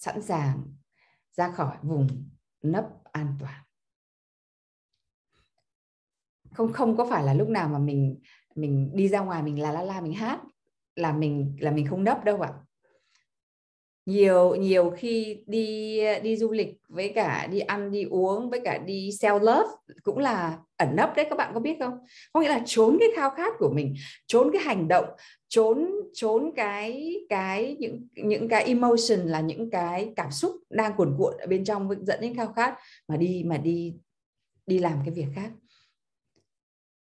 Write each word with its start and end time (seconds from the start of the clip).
sẵn 0.00 0.22
sàng 0.22 0.62
ra 1.32 1.50
khỏi 1.50 1.76
vùng 1.82 2.30
nấp 2.62 2.84
an 3.12 3.36
toàn. 3.40 3.62
Không 6.52 6.72
không 6.72 6.96
có 6.96 7.06
phải 7.10 7.24
là 7.24 7.34
lúc 7.34 7.48
nào 7.48 7.68
mà 7.68 7.78
mình 7.78 8.20
mình 8.54 8.90
đi 8.94 9.08
ra 9.08 9.20
ngoài 9.20 9.42
mình 9.42 9.62
là 9.62 9.72
la 9.72 9.82
la, 9.82 10.00
mình 10.00 10.14
hát 10.14 10.40
là 10.96 11.12
mình 11.12 11.56
là 11.60 11.70
mình 11.70 11.86
không 11.86 12.04
nấp 12.04 12.24
đâu 12.24 12.40
ạ 12.40 12.52
nhiều 14.10 14.54
nhiều 14.54 14.90
khi 14.96 15.38
đi 15.46 16.00
đi 16.22 16.36
du 16.36 16.50
lịch 16.50 16.76
với 16.88 17.12
cả 17.14 17.46
đi 17.46 17.60
ăn, 17.60 17.90
đi 17.90 18.04
uống, 18.04 18.50
với 18.50 18.60
cả 18.64 18.78
đi 18.78 19.10
sell 19.12 19.38
love 19.38 19.68
cũng 20.02 20.18
là 20.18 20.58
ẩn 20.76 20.96
nấp 20.96 21.16
đấy, 21.16 21.26
các 21.30 21.36
bạn 21.38 21.50
có 21.54 21.60
biết 21.60 21.76
không? 21.80 21.98
Có 22.32 22.40
nghĩa 22.40 22.48
là 22.48 22.62
trốn 22.66 22.96
cái 23.00 23.08
khao 23.16 23.30
khát 23.30 23.54
của 23.58 23.70
mình, 23.74 23.94
trốn 24.26 24.50
cái 24.52 24.62
hành 24.62 24.88
động, 24.88 25.04
trốn 25.48 25.90
trốn 26.12 26.52
cái 26.56 27.14
cái 27.28 27.76
những 27.78 28.08
những 28.14 28.48
cái 28.48 28.64
emotion 28.64 29.18
là 29.18 29.40
những 29.40 29.70
cái 29.70 30.12
cảm 30.16 30.30
xúc 30.30 30.52
đang 30.70 30.96
cuồn 30.96 31.14
cuộn 31.18 31.34
ở 31.38 31.46
bên 31.46 31.64
trong, 31.64 31.88
dẫn 32.06 32.20
đến 32.20 32.36
khao 32.36 32.52
khát 32.52 32.74
mà 33.08 33.16
đi 33.16 33.42
mà 33.46 33.56
đi 33.56 33.94
đi 34.66 34.78
làm 34.78 34.98
cái 35.04 35.14
việc 35.14 35.26
khác. 35.34 35.50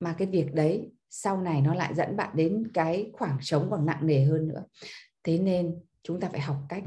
Mà 0.00 0.14
cái 0.18 0.28
việc 0.28 0.54
đấy 0.54 0.90
sau 1.10 1.42
này 1.42 1.60
nó 1.60 1.74
lại 1.74 1.94
dẫn 1.94 2.16
bạn 2.16 2.30
đến 2.34 2.70
cái 2.74 3.10
khoảng 3.12 3.38
trống 3.42 3.68
còn 3.70 3.86
nặng 3.86 4.06
nề 4.06 4.24
hơn 4.24 4.48
nữa. 4.48 4.64
Thế 5.24 5.38
nên 5.38 5.74
chúng 6.06 6.20
ta 6.20 6.28
phải 6.28 6.40
học 6.40 6.56
cách 6.68 6.84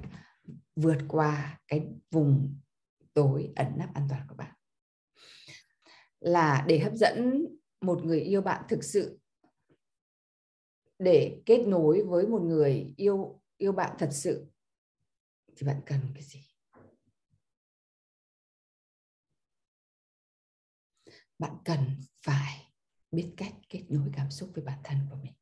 vượt 0.75 0.97
qua 1.07 1.59
cái 1.67 1.87
vùng 2.11 2.59
tối 3.13 3.53
ẩn 3.55 3.67
nấp 3.77 3.89
an 3.93 4.07
toàn 4.09 4.27
của 4.27 4.35
bạn. 4.35 4.55
Là 6.19 6.65
để 6.67 6.79
hấp 6.79 6.93
dẫn 6.93 7.45
một 7.81 8.03
người 8.03 8.21
yêu 8.21 8.41
bạn 8.41 8.65
thực 8.69 8.83
sự, 8.83 9.19
để 10.99 11.41
kết 11.45 11.63
nối 11.67 12.03
với 12.03 12.27
một 12.27 12.41
người 12.41 12.93
yêu 12.97 13.41
yêu 13.57 13.71
bạn 13.71 13.95
thật 13.99 14.09
sự, 14.11 14.47
thì 15.55 15.67
bạn 15.67 15.81
cần 15.85 15.99
cái 16.13 16.23
gì? 16.23 16.45
Bạn 21.39 21.57
cần 21.65 21.79
phải 22.25 22.73
biết 23.11 23.33
cách 23.37 23.53
kết 23.69 23.83
nối 23.89 24.09
cảm 24.13 24.31
xúc 24.31 24.51
với 24.55 24.63
bản 24.63 24.79
thân 24.83 24.97
của 25.09 25.15
mình. 25.15 25.33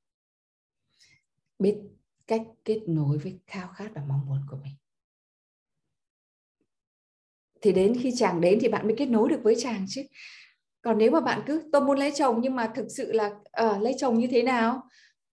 Biết 1.59 1.96
cách 2.27 2.41
kết 2.65 2.79
nối 2.87 3.17
với 3.17 3.39
khao 3.47 3.67
khát 3.67 3.89
và 3.95 4.01
mong 4.07 4.25
muốn 4.27 4.41
của 4.49 4.57
mình. 4.63 4.73
Thì 7.61 7.71
đến 7.71 7.93
khi 8.01 8.11
chàng 8.15 8.41
đến 8.41 8.57
thì 8.61 8.67
bạn 8.67 8.87
mới 8.87 8.95
kết 8.97 9.05
nối 9.05 9.29
được 9.29 9.39
với 9.43 9.55
chàng 9.59 9.85
chứ. 9.87 10.01
Còn 10.81 10.97
nếu 10.97 11.11
mà 11.11 11.19
bạn 11.19 11.41
cứ 11.45 11.69
tôi 11.71 11.81
muốn 11.81 11.99
lấy 11.99 12.11
chồng 12.15 12.41
nhưng 12.41 12.55
mà 12.55 12.71
thực 12.75 12.85
sự 12.89 13.11
là 13.11 13.27
uh, 13.65 13.81
lấy 13.81 13.95
chồng 13.97 14.19
như 14.19 14.27
thế 14.27 14.43
nào? 14.43 14.83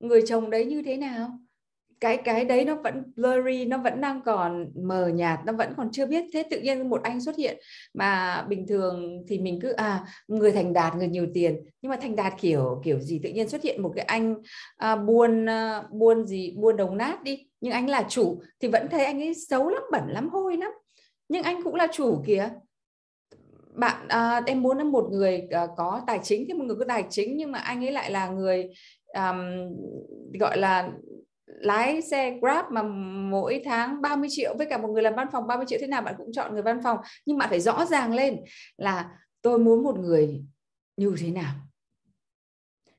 Người 0.01 0.23
chồng 0.27 0.51
đấy 0.51 0.64
như 0.64 0.83
thế 0.83 0.97
nào? 0.97 1.39
Cái 2.05 2.16
cái 2.16 2.44
đấy 2.44 2.64
nó 2.64 2.74
vẫn 2.74 3.02
blurry 3.16 3.64
nó 3.64 3.78
vẫn 3.78 4.00
đang 4.00 4.20
còn 4.24 4.70
mờ 4.74 5.08
nhạt 5.08 5.38
nó 5.47 5.52
vẫn 5.52 5.72
còn 5.77 5.88
chưa 5.92 6.06
biết. 6.06 6.24
Thế 6.33 6.42
tự 6.50 6.61
nhiên 6.61 6.91
một 6.91 7.02
anh 7.02 7.20
xuất 7.20 7.36
hiện 7.36 7.58
mà 7.94 8.42
bình 8.48 8.66
thường 8.66 9.24
thì 9.28 9.38
mình 9.38 9.58
cứ 9.62 9.72
à 9.72 10.05
người 10.28 10.52
thành 10.52 10.72
đạt 10.72 10.96
người 10.96 11.08
nhiều 11.08 11.27
tiền. 11.34 11.56
Nhưng 11.83 11.91
mà 11.91 11.96
thành 11.96 12.16
đạt 12.16 12.33
kiểu 12.41 12.80
kiểu 12.84 13.00
gì 13.00 13.20
tự 13.22 13.30
nhiên 13.30 13.48
xuất 13.48 13.62
hiện 13.62 13.83
một 13.83 13.92
cái 13.96 14.05
anh 14.05 14.34
à, 14.77 14.96
buôn 14.96 15.48
à, 15.48 15.83
buôn 15.92 16.27
gì 16.27 16.55
buôn 16.56 16.77
đồng 16.77 16.96
nát 16.96 17.23
đi. 17.23 17.46
Nhưng 17.61 17.73
anh 17.73 17.89
là 17.89 18.05
chủ 18.08 18.42
thì 18.61 18.68
vẫn 18.68 18.89
thấy 18.90 19.05
anh 19.05 19.23
ấy 19.23 19.34
xấu 19.34 19.68
lắm 19.68 19.83
bẩn 19.92 20.02
lắm 20.08 20.29
hôi 20.29 20.56
lắm. 20.56 20.70
Nhưng 21.29 21.42
anh 21.42 21.62
cũng 21.64 21.74
là 21.74 21.86
chủ 21.92 22.23
kìa. 22.27 22.48
Bạn 23.74 24.08
à, 24.08 24.42
em 24.46 24.62
muốn 24.62 24.92
một 24.92 25.08
người 25.11 25.48
à, 25.50 25.67
có 25.77 26.00
tài 26.06 26.20
chính 26.23 26.45
thì 26.48 26.55
một 26.55 26.64
người 26.64 26.77
có 26.77 26.84
tài 26.89 27.05
chính 27.11 27.36
nhưng 27.36 27.52
mà 27.52 27.58
anh 27.58 27.84
ấy 27.84 27.92
lại 27.92 28.11
là 28.11 28.29
người 28.29 28.68
um, 29.14 29.39
gọi 30.40 30.58
là 30.58 30.90
lái 31.61 32.03
xe 32.03 32.39
Grab 32.41 32.65
mà 32.70 32.83
mỗi 33.31 33.63
tháng 33.65 34.03
30 34.03 34.29
triệu, 34.33 34.55
với 34.59 34.67
cả 34.70 34.79
một 34.79 34.89
người 34.89 35.03
làm 35.03 35.15
văn 35.15 35.29
phòng 35.33 35.47
30 35.47 35.67
triệu, 35.69 35.79
thế 35.81 35.87
nào 35.87 36.03
bạn 36.03 36.15
cũng 36.19 36.33
chọn 36.33 36.53
người 36.53 36.63
văn 36.63 36.81
phòng. 36.85 36.98
Nhưng 37.27 37.39
bạn 37.39 37.51
phải 37.51 37.61
rõ 37.61 37.85
ràng 37.85 38.15
lên 38.15 38.37
là 38.77 39.11
tôi 39.42 39.59
muốn 39.59 39.83
một 39.83 39.98
người 39.98 40.45
như 40.97 41.15
thế 41.19 41.31
nào. 41.31 41.55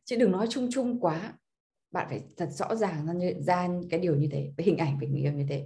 Chứ 0.05 0.15
đừng 0.15 0.31
nói 0.31 0.47
chung 0.49 0.67
chung 0.71 0.99
quá. 0.99 1.33
Bạn 1.91 2.07
phải 2.09 2.21
thật 2.37 2.49
rõ 2.51 2.75
ràng 2.75 3.05
ra 3.05 3.13
ra 3.45 3.67
cái 3.89 3.99
điều 3.99 4.15
như 4.15 4.27
thế 4.31 4.51
với 4.57 4.65
hình 4.65 4.77
ảnh 4.77 4.97
về 5.01 5.07
người 5.07 5.21
yêu 5.21 5.31
như 5.31 5.45
thế. 5.49 5.65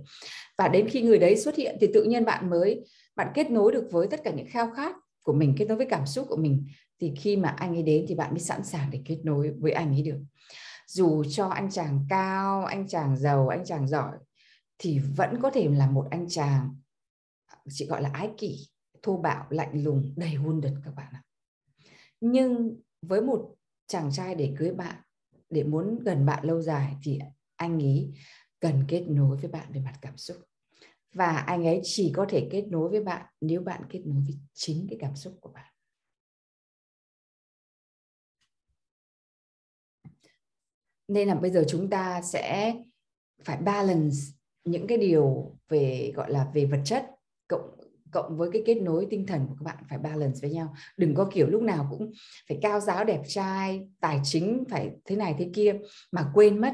Và 0.57 0.67
đến 0.67 0.89
khi 0.89 1.01
người 1.01 1.19
đấy 1.19 1.37
xuất 1.37 1.55
hiện 1.55 1.77
thì 1.81 1.87
tự 1.93 2.03
nhiên 2.03 2.25
bạn 2.25 2.49
mới, 2.49 2.85
bạn 3.15 3.27
kết 3.33 3.51
nối 3.51 3.71
được 3.71 3.87
với 3.91 4.07
tất 4.07 4.23
cả 4.23 4.31
những 4.31 4.47
khao 4.49 4.71
khát 4.75 4.95
của 5.23 5.33
mình, 5.33 5.55
kết 5.57 5.65
nối 5.65 5.77
với 5.77 5.85
cảm 5.89 6.05
xúc 6.05 6.25
của 6.29 6.37
mình. 6.37 6.67
Thì 7.01 7.13
khi 7.17 7.37
mà 7.37 7.49
anh 7.49 7.75
ấy 7.75 7.83
đến 7.83 8.05
thì 8.07 8.15
bạn 8.15 8.31
mới 8.31 8.39
sẵn 8.39 8.63
sàng 8.63 8.89
để 8.91 9.01
kết 9.05 9.17
nối 9.23 9.51
với 9.59 9.71
anh 9.71 9.91
ấy 9.91 10.01
được 10.01 10.19
dù 10.89 11.23
cho 11.23 11.47
anh 11.47 11.71
chàng 11.71 12.05
cao, 12.09 12.65
anh 12.65 12.87
chàng 12.87 13.17
giàu, 13.17 13.47
anh 13.47 13.65
chàng 13.65 13.87
giỏi, 13.87 14.17
thì 14.77 14.99
vẫn 14.99 15.39
có 15.41 15.49
thể 15.49 15.69
là 15.69 15.87
một 15.87 16.07
anh 16.11 16.25
chàng, 16.29 16.75
chị 17.69 17.85
gọi 17.85 18.01
là 18.01 18.09
ái 18.13 18.31
kỷ, 18.37 18.67
thô 19.01 19.17
bạo, 19.17 19.45
lạnh 19.49 19.83
lùng, 19.83 20.13
đầy 20.15 20.33
hôn 20.33 20.61
đật 20.61 20.73
các 20.85 20.95
bạn 20.95 21.13
ạ. 21.13 21.23
Nhưng 22.21 22.79
với 23.01 23.21
một 23.21 23.55
chàng 23.87 24.11
trai 24.11 24.35
để 24.35 24.53
cưới 24.57 24.71
bạn, 24.71 24.95
để 25.49 25.63
muốn 25.63 25.99
gần 25.99 26.25
bạn 26.25 26.45
lâu 26.45 26.61
dài 26.61 26.95
thì 27.03 27.19
anh 27.55 27.83
ấy 27.83 28.13
cần 28.59 28.85
kết 28.87 29.05
nối 29.07 29.37
với 29.37 29.51
bạn 29.51 29.71
về 29.73 29.81
mặt 29.81 29.95
cảm 30.01 30.17
xúc. 30.17 30.37
Và 31.13 31.37
anh 31.37 31.67
ấy 31.67 31.81
chỉ 31.83 32.11
có 32.15 32.25
thể 32.29 32.47
kết 32.51 32.67
nối 32.67 32.89
với 32.89 33.03
bạn 33.03 33.25
nếu 33.41 33.61
bạn 33.61 33.81
kết 33.89 34.01
nối 34.05 34.21
với 34.21 34.39
chính 34.53 34.87
cái 34.89 34.97
cảm 35.01 35.15
xúc 35.15 35.33
của 35.41 35.51
bạn. 35.51 35.73
Nên 41.09 41.27
là 41.27 41.35
bây 41.35 41.51
giờ 41.51 41.63
chúng 41.67 41.89
ta 41.89 42.21
sẽ 42.21 42.75
phải 43.43 43.57
balance 43.57 44.17
những 44.65 44.87
cái 44.87 44.97
điều 44.97 45.55
về, 45.69 46.11
gọi 46.15 46.31
là, 46.31 46.47
về 46.53 46.65
vật 46.65 46.81
chất 46.85 47.05
cộng 47.47 47.75
cộng 48.11 48.37
với 48.37 48.49
cái 48.53 48.63
kết 48.65 48.75
nối 48.75 49.07
tinh 49.09 49.25
thần 49.27 49.47
của 49.47 49.55
các 49.59 49.63
bạn 49.63 49.83
phải 49.89 49.97
balance 49.97 50.39
với 50.41 50.51
nhau. 50.51 50.73
Đừng 50.97 51.15
có 51.15 51.29
kiểu 51.33 51.47
lúc 51.47 51.61
nào 51.61 51.87
cũng 51.89 52.11
phải 52.49 52.57
cao 52.61 52.79
giáo 52.79 53.05
đẹp 53.05 53.21
trai, 53.27 53.89
tài 53.99 54.19
chính 54.23 54.63
phải 54.69 54.91
thế 55.05 55.15
này 55.15 55.35
thế 55.39 55.49
kia 55.53 55.75
mà 56.11 56.31
quên 56.33 56.61
mất 56.61 56.73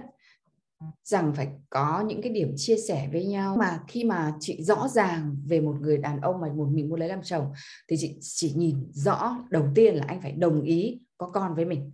rằng 1.03 1.33
phải 1.35 1.47
có 1.69 2.03
những 2.07 2.21
cái 2.21 2.31
điểm 2.31 2.53
chia 2.55 2.77
sẻ 2.77 3.09
với 3.11 3.25
nhau. 3.25 3.55
Mà 3.57 3.79
khi 3.87 4.03
mà 4.03 4.33
chị 4.39 4.63
rõ 4.63 4.87
ràng 4.87 5.37
về 5.47 5.61
một 5.61 5.75
người 5.79 5.97
đàn 5.97 6.21
ông 6.21 6.41
mà 6.41 6.47
một 6.53 6.67
mình 6.71 6.89
muốn 6.89 6.99
lấy 6.99 7.09
làm 7.09 7.21
chồng 7.23 7.51
thì 7.87 7.95
chị 7.99 8.17
chỉ 8.21 8.53
nhìn 8.55 8.91
rõ, 8.91 9.37
đầu 9.49 9.67
tiên 9.75 9.95
là 9.95 10.05
anh 10.07 10.21
phải 10.21 10.31
đồng 10.31 10.61
ý 10.61 10.99
có 11.17 11.29
con 11.33 11.55
với 11.55 11.65
mình 11.65 11.91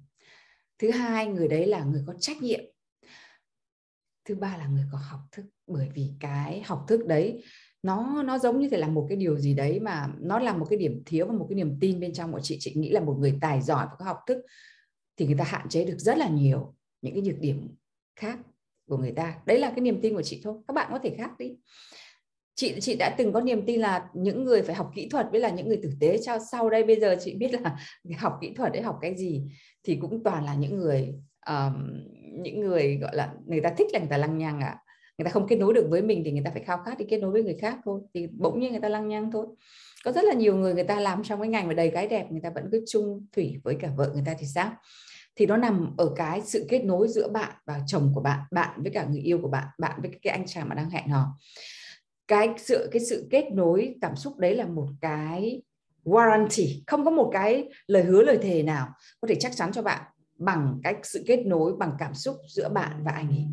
thứ 0.81 0.91
hai, 0.91 1.27
người 1.27 1.47
đấy 1.47 1.67
là 1.67 1.83
người 1.83 2.03
có 2.07 2.13
trách 2.19 2.41
nhiệm. 2.41 2.59
Thứ 4.25 4.35
ba 4.35 4.57
là 4.57 4.67
người 4.67 4.85
có 4.91 4.97
học 4.97 5.19
thức. 5.31 5.45
Bởi 5.67 5.89
vì 5.93 6.11
cái 6.19 6.61
học 6.61 6.85
thức 6.87 7.07
đấy, 7.07 7.43
nó 7.83 8.23
nó 8.23 8.37
giống 8.39 8.59
như 8.59 8.69
thể 8.69 8.77
là 8.77 8.87
một 8.87 9.05
cái 9.09 9.17
điều 9.17 9.37
gì 9.37 9.53
đấy 9.53 9.79
mà 9.79 10.07
nó 10.19 10.39
là 10.39 10.53
một 10.53 10.65
cái 10.69 10.79
điểm 10.79 11.03
thiếu 11.05 11.25
và 11.25 11.33
một 11.33 11.45
cái 11.49 11.55
niềm 11.55 11.77
tin 11.81 11.99
bên 11.99 12.13
trong 12.13 12.31
của 12.31 12.39
chị. 12.43 12.57
Chị 12.59 12.73
nghĩ 12.75 12.89
là 12.89 12.99
một 12.99 13.17
người 13.19 13.37
tài 13.41 13.61
giỏi 13.61 13.85
và 13.89 13.95
có 13.99 14.05
học 14.05 14.17
thức 14.27 14.37
thì 15.17 15.25
người 15.25 15.35
ta 15.37 15.43
hạn 15.43 15.69
chế 15.69 15.85
được 15.85 15.97
rất 15.97 16.17
là 16.17 16.29
nhiều 16.29 16.75
những 17.01 17.13
cái 17.13 17.21
nhược 17.21 17.39
điểm 17.39 17.75
khác 18.15 18.39
của 18.89 18.97
người 18.97 19.11
ta. 19.11 19.39
Đấy 19.45 19.59
là 19.59 19.69
cái 19.69 19.81
niềm 19.81 19.99
tin 20.01 20.13
của 20.13 20.23
chị 20.23 20.41
thôi. 20.43 20.55
Các 20.67 20.73
bạn 20.73 20.87
có 20.91 20.99
thể 21.03 21.15
khác 21.17 21.31
đi 21.39 21.55
chị 22.61 22.73
chị 22.81 22.95
đã 22.95 23.15
từng 23.17 23.33
có 23.33 23.41
niềm 23.41 23.65
tin 23.65 23.79
là 23.79 24.05
những 24.13 24.43
người 24.43 24.61
phải 24.61 24.75
học 24.75 24.91
kỹ 24.95 25.09
thuật 25.09 25.27
với 25.31 25.39
là 25.39 25.49
những 25.49 25.67
người 25.67 25.79
tử 25.83 25.89
tế. 25.99 26.17
Cho 26.25 26.37
sau 26.51 26.69
đây 26.69 26.83
bây 26.83 26.99
giờ 26.99 27.15
chị 27.23 27.35
biết 27.35 27.53
là 27.53 27.77
học 28.17 28.37
kỹ 28.41 28.53
thuật 28.57 28.71
để 28.73 28.81
học 28.81 28.97
cái 29.01 29.15
gì 29.15 29.43
thì 29.83 29.95
cũng 30.01 30.23
toàn 30.23 30.45
là 30.45 30.55
những 30.55 30.77
người 30.77 31.13
um, 31.47 31.73
những 32.43 32.61
người 32.61 32.97
gọi 33.01 33.15
là 33.15 33.33
người 33.45 33.61
ta 33.61 33.73
thích 33.77 33.87
là 33.93 33.99
người 33.99 34.07
ta 34.07 34.17
lăng 34.17 34.37
nhăng 34.37 34.61
à 34.61 34.77
người 35.17 35.25
ta 35.25 35.31
không 35.31 35.47
kết 35.47 35.55
nối 35.55 35.73
được 35.73 35.87
với 35.89 36.01
mình 36.01 36.21
thì 36.25 36.31
người 36.31 36.41
ta 36.45 36.51
phải 36.51 36.63
khao 36.63 36.77
khát 36.85 36.97
đi 36.97 37.05
kết 37.09 37.17
nối 37.17 37.31
với 37.31 37.43
người 37.43 37.57
khác 37.61 37.77
thôi. 37.85 38.01
Thì 38.13 38.27
bỗng 38.27 38.59
nhiên 38.59 38.71
người 38.71 38.81
ta 38.81 38.89
lăng 38.89 39.07
nhăng 39.07 39.31
thôi. 39.31 39.45
Có 40.03 40.11
rất 40.11 40.23
là 40.23 40.33
nhiều 40.33 40.55
người 40.55 40.73
người 40.73 40.83
ta 40.83 40.99
làm 40.99 41.23
trong 41.23 41.39
cái 41.39 41.49
ngành 41.49 41.67
mà 41.67 41.73
đầy 41.73 41.91
cái 41.91 42.07
đẹp 42.07 42.31
người 42.31 42.41
ta 42.43 42.49
vẫn 42.55 42.69
cứ 42.71 42.83
chung 42.87 43.25
thủy 43.35 43.61
với 43.63 43.75
cả 43.79 43.89
vợ 43.97 44.11
người 44.13 44.23
ta 44.25 44.33
thì 44.39 44.47
sao? 44.47 44.71
Thì 45.35 45.45
nó 45.45 45.57
nằm 45.57 45.95
ở 45.97 46.13
cái 46.15 46.41
sự 46.45 46.65
kết 46.69 46.85
nối 46.85 47.07
giữa 47.07 47.29
bạn 47.29 47.51
và 47.65 47.81
chồng 47.87 48.11
của 48.15 48.21
bạn 48.21 48.39
bạn 48.51 48.83
với 48.83 48.91
cả 48.91 49.05
người 49.05 49.21
yêu 49.21 49.39
của 49.41 49.47
bạn 49.47 49.67
bạn 49.79 50.01
với 50.01 50.11
cái 50.21 50.33
anh 50.33 50.45
chàng 50.47 50.69
mà 50.69 50.75
đang 50.75 50.89
hẹn 50.89 51.07
hò 51.07 51.37
cái 52.31 52.49
sự 52.57 52.89
cái 52.91 53.05
sự 53.05 53.27
kết 53.29 53.51
nối 53.51 53.95
cảm 54.01 54.15
xúc 54.15 54.37
đấy 54.37 54.55
là 54.55 54.65
một 54.65 54.87
cái 55.01 55.61
warranty, 56.03 56.81
không 56.87 57.05
có 57.05 57.11
một 57.11 57.29
cái 57.33 57.69
lời 57.87 58.03
hứa 58.03 58.21
lời 58.21 58.37
thề 58.41 58.63
nào 58.63 58.87
có 59.21 59.27
thể 59.27 59.35
chắc 59.35 59.55
chắn 59.55 59.71
cho 59.71 59.81
bạn 59.81 60.01
bằng 60.37 60.79
cách 60.83 60.97
sự 61.03 61.23
kết 61.27 61.45
nối, 61.45 61.73
bằng 61.75 61.95
cảm 61.99 62.13
xúc 62.13 62.35
giữa 62.47 62.69
bạn 62.69 63.03
và 63.03 63.11
anh 63.11 63.29
ấy. 63.29 63.45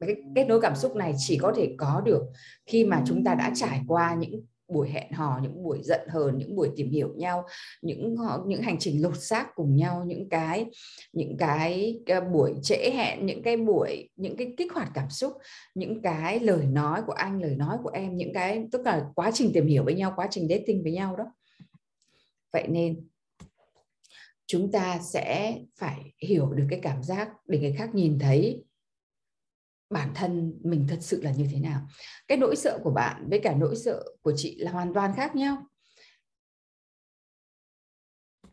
Cái 0.00 0.16
kết 0.34 0.44
nối 0.44 0.60
cảm 0.60 0.76
xúc 0.76 0.96
này 0.96 1.14
chỉ 1.18 1.38
có 1.38 1.52
thể 1.56 1.74
có 1.78 2.02
được 2.04 2.22
khi 2.66 2.84
mà 2.84 3.02
chúng 3.06 3.24
ta 3.24 3.34
đã 3.34 3.52
trải 3.54 3.84
qua 3.88 4.14
những 4.14 4.44
buổi 4.68 4.90
hẹn 4.90 5.12
hò 5.12 5.40
những 5.42 5.62
buổi 5.62 5.80
giận 5.82 6.00
hờn 6.08 6.38
những 6.38 6.56
buổi 6.56 6.70
tìm 6.76 6.90
hiểu 6.90 7.14
nhau 7.16 7.44
những 7.82 8.16
ờ, 8.28 8.42
những 8.46 8.62
hành 8.62 8.78
trình 8.78 9.02
lột 9.02 9.18
xác 9.18 9.54
cùng 9.54 9.76
nhau 9.76 10.04
những 10.06 10.28
cái 10.28 10.66
những 11.12 11.36
cái, 11.38 11.98
cái 12.06 12.20
buổi 12.20 12.54
trễ 12.62 12.90
hẹn 12.94 13.26
những 13.26 13.42
cái 13.42 13.56
buổi 13.56 14.08
những 14.16 14.36
cái 14.36 14.54
kích 14.56 14.72
hoạt 14.72 14.90
cảm 14.94 15.10
xúc 15.10 15.32
những 15.74 16.02
cái 16.02 16.40
lời 16.40 16.66
nói 16.66 17.02
của 17.06 17.12
anh 17.12 17.42
lời 17.42 17.56
nói 17.56 17.78
của 17.82 17.90
em 17.90 18.16
những 18.16 18.32
cái 18.32 18.64
tức 18.72 18.80
là 18.84 19.06
quá 19.14 19.30
trình 19.34 19.50
tìm 19.54 19.66
hiểu 19.66 19.84
với 19.84 19.94
nhau 19.94 20.12
quá 20.16 20.28
trình 20.30 20.48
dating 20.48 20.82
với 20.82 20.92
nhau 20.92 21.16
đó. 21.16 21.24
Vậy 22.52 22.68
nên 22.68 23.08
chúng 24.46 24.72
ta 24.72 24.98
sẽ 24.98 25.58
phải 25.78 26.12
hiểu 26.18 26.52
được 26.52 26.66
cái 26.70 26.80
cảm 26.82 27.02
giác 27.02 27.28
để 27.46 27.58
người 27.58 27.74
khác 27.78 27.94
nhìn 27.94 28.18
thấy 28.18 28.64
bản 29.90 30.12
thân 30.14 30.60
mình 30.62 30.86
thật 30.88 30.98
sự 31.00 31.22
là 31.22 31.32
như 31.32 31.46
thế 31.52 31.60
nào. 31.60 31.88
Cái 32.28 32.38
nỗi 32.38 32.56
sợ 32.56 32.78
của 32.82 32.90
bạn 32.90 33.28
với 33.30 33.40
cả 33.42 33.54
nỗi 33.54 33.76
sợ 33.76 34.04
của 34.22 34.32
chị 34.36 34.56
là 34.58 34.70
hoàn 34.70 34.94
toàn 34.94 35.12
khác 35.16 35.36
nhau. 35.36 35.66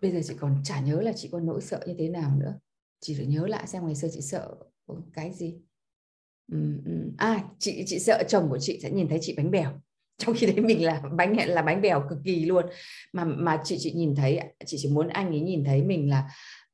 Bây 0.02 0.12
giờ 0.12 0.20
chị 0.24 0.34
còn 0.40 0.62
chả 0.64 0.80
nhớ 0.80 1.02
là 1.02 1.14
chị 1.16 1.30
có 1.32 1.40
nỗi 1.40 1.62
sợ 1.62 1.84
như 1.88 1.96
thế 1.98 2.10
nào 2.10 2.36
nữa. 2.36 2.60
Chị 3.00 3.16
phải 3.18 3.26
nhớ 3.26 3.48
lại 3.48 3.68
xem 3.68 3.86
ngày 3.86 3.96
xưa 3.96 4.08
chị 4.12 4.22
sợ 4.22 4.56
cái 5.14 5.34
gì. 5.34 5.56
À 7.18 7.44
chị 7.60 7.84
chị 7.88 8.00
sợ 8.00 8.24
chồng 8.28 8.50
của 8.50 8.60
chị 8.60 8.80
sẽ 8.84 8.92
nhìn 8.92 9.08
thấy 9.08 9.20
chị 9.22 9.34
bánh 9.38 9.52
bèo. 9.52 9.82
Trong 10.18 10.36
khi 10.36 10.48
đấy 10.48 10.62
mình 10.62 10.86
là 10.86 11.02
bánh 11.18 11.38
là 11.48 11.62
bánh 11.62 11.82
bèo 11.82 12.06
cực 12.10 12.18
kỳ 12.26 12.46
luôn. 12.46 12.66
Mà 13.14 13.24
mà 13.26 13.62
chị 13.64 13.78
chị 13.80 13.92
nhìn 13.92 14.16
thấy, 14.16 14.40
chị 14.66 14.78
chỉ 14.80 14.90
muốn 14.90 15.08
anh 15.08 15.28
ấy 15.28 15.40
nhìn 15.40 15.64
thấy 15.64 15.84
mình 15.84 16.10
là 16.10 16.30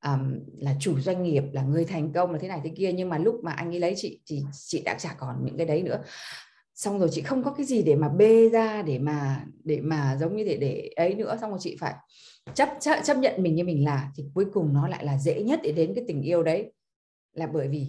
um, 0.05 0.39
là 0.57 0.75
chủ 0.79 0.99
doanh 0.99 1.23
nghiệp 1.23 1.43
là 1.51 1.61
người 1.61 1.85
thành 1.85 2.13
công 2.13 2.31
là 2.31 2.39
thế 2.39 2.47
này 2.47 2.61
thế 2.63 2.71
kia 2.75 2.93
nhưng 2.93 3.09
mà 3.09 3.17
lúc 3.17 3.35
mà 3.43 3.51
anh 3.51 3.73
ấy 3.73 3.79
lấy 3.79 3.93
chị 3.97 4.21
thì 4.25 4.43
chị 4.51 4.81
đã 4.81 4.93
chả 4.99 5.15
còn 5.19 5.45
những 5.45 5.57
cái 5.57 5.67
đấy 5.67 5.83
nữa. 5.83 6.03
Xong 6.75 6.99
rồi 6.99 7.09
chị 7.11 7.21
không 7.21 7.43
có 7.43 7.51
cái 7.51 7.65
gì 7.65 7.83
để 7.83 7.95
mà 7.95 8.09
bê 8.09 8.49
ra 8.49 8.81
để 8.81 8.99
mà 8.99 9.45
để 9.63 9.81
mà 9.81 10.17
giống 10.19 10.35
như 10.35 10.43
để 10.43 10.57
để 10.57 10.89
ấy 10.95 11.15
nữa. 11.15 11.37
Xong 11.41 11.49
rồi 11.49 11.59
chị 11.61 11.77
phải 11.79 11.93
chấp 12.53 12.69
chấp, 12.79 13.01
chấp 13.03 13.17
nhận 13.17 13.43
mình 13.43 13.55
như 13.55 13.63
mình 13.63 13.85
là 13.85 14.11
thì 14.15 14.25
cuối 14.33 14.45
cùng 14.53 14.73
nó 14.73 14.87
lại 14.87 15.05
là 15.05 15.17
dễ 15.17 15.43
nhất 15.43 15.59
để 15.63 15.71
đến 15.71 15.93
cái 15.95 16.03
tình 16.07 16.21
yêu 16.21 16.43
đấy. 16.43 16.71
Là 17.33 17.47
bởi 17.47 17.67
vì 17.67 17.87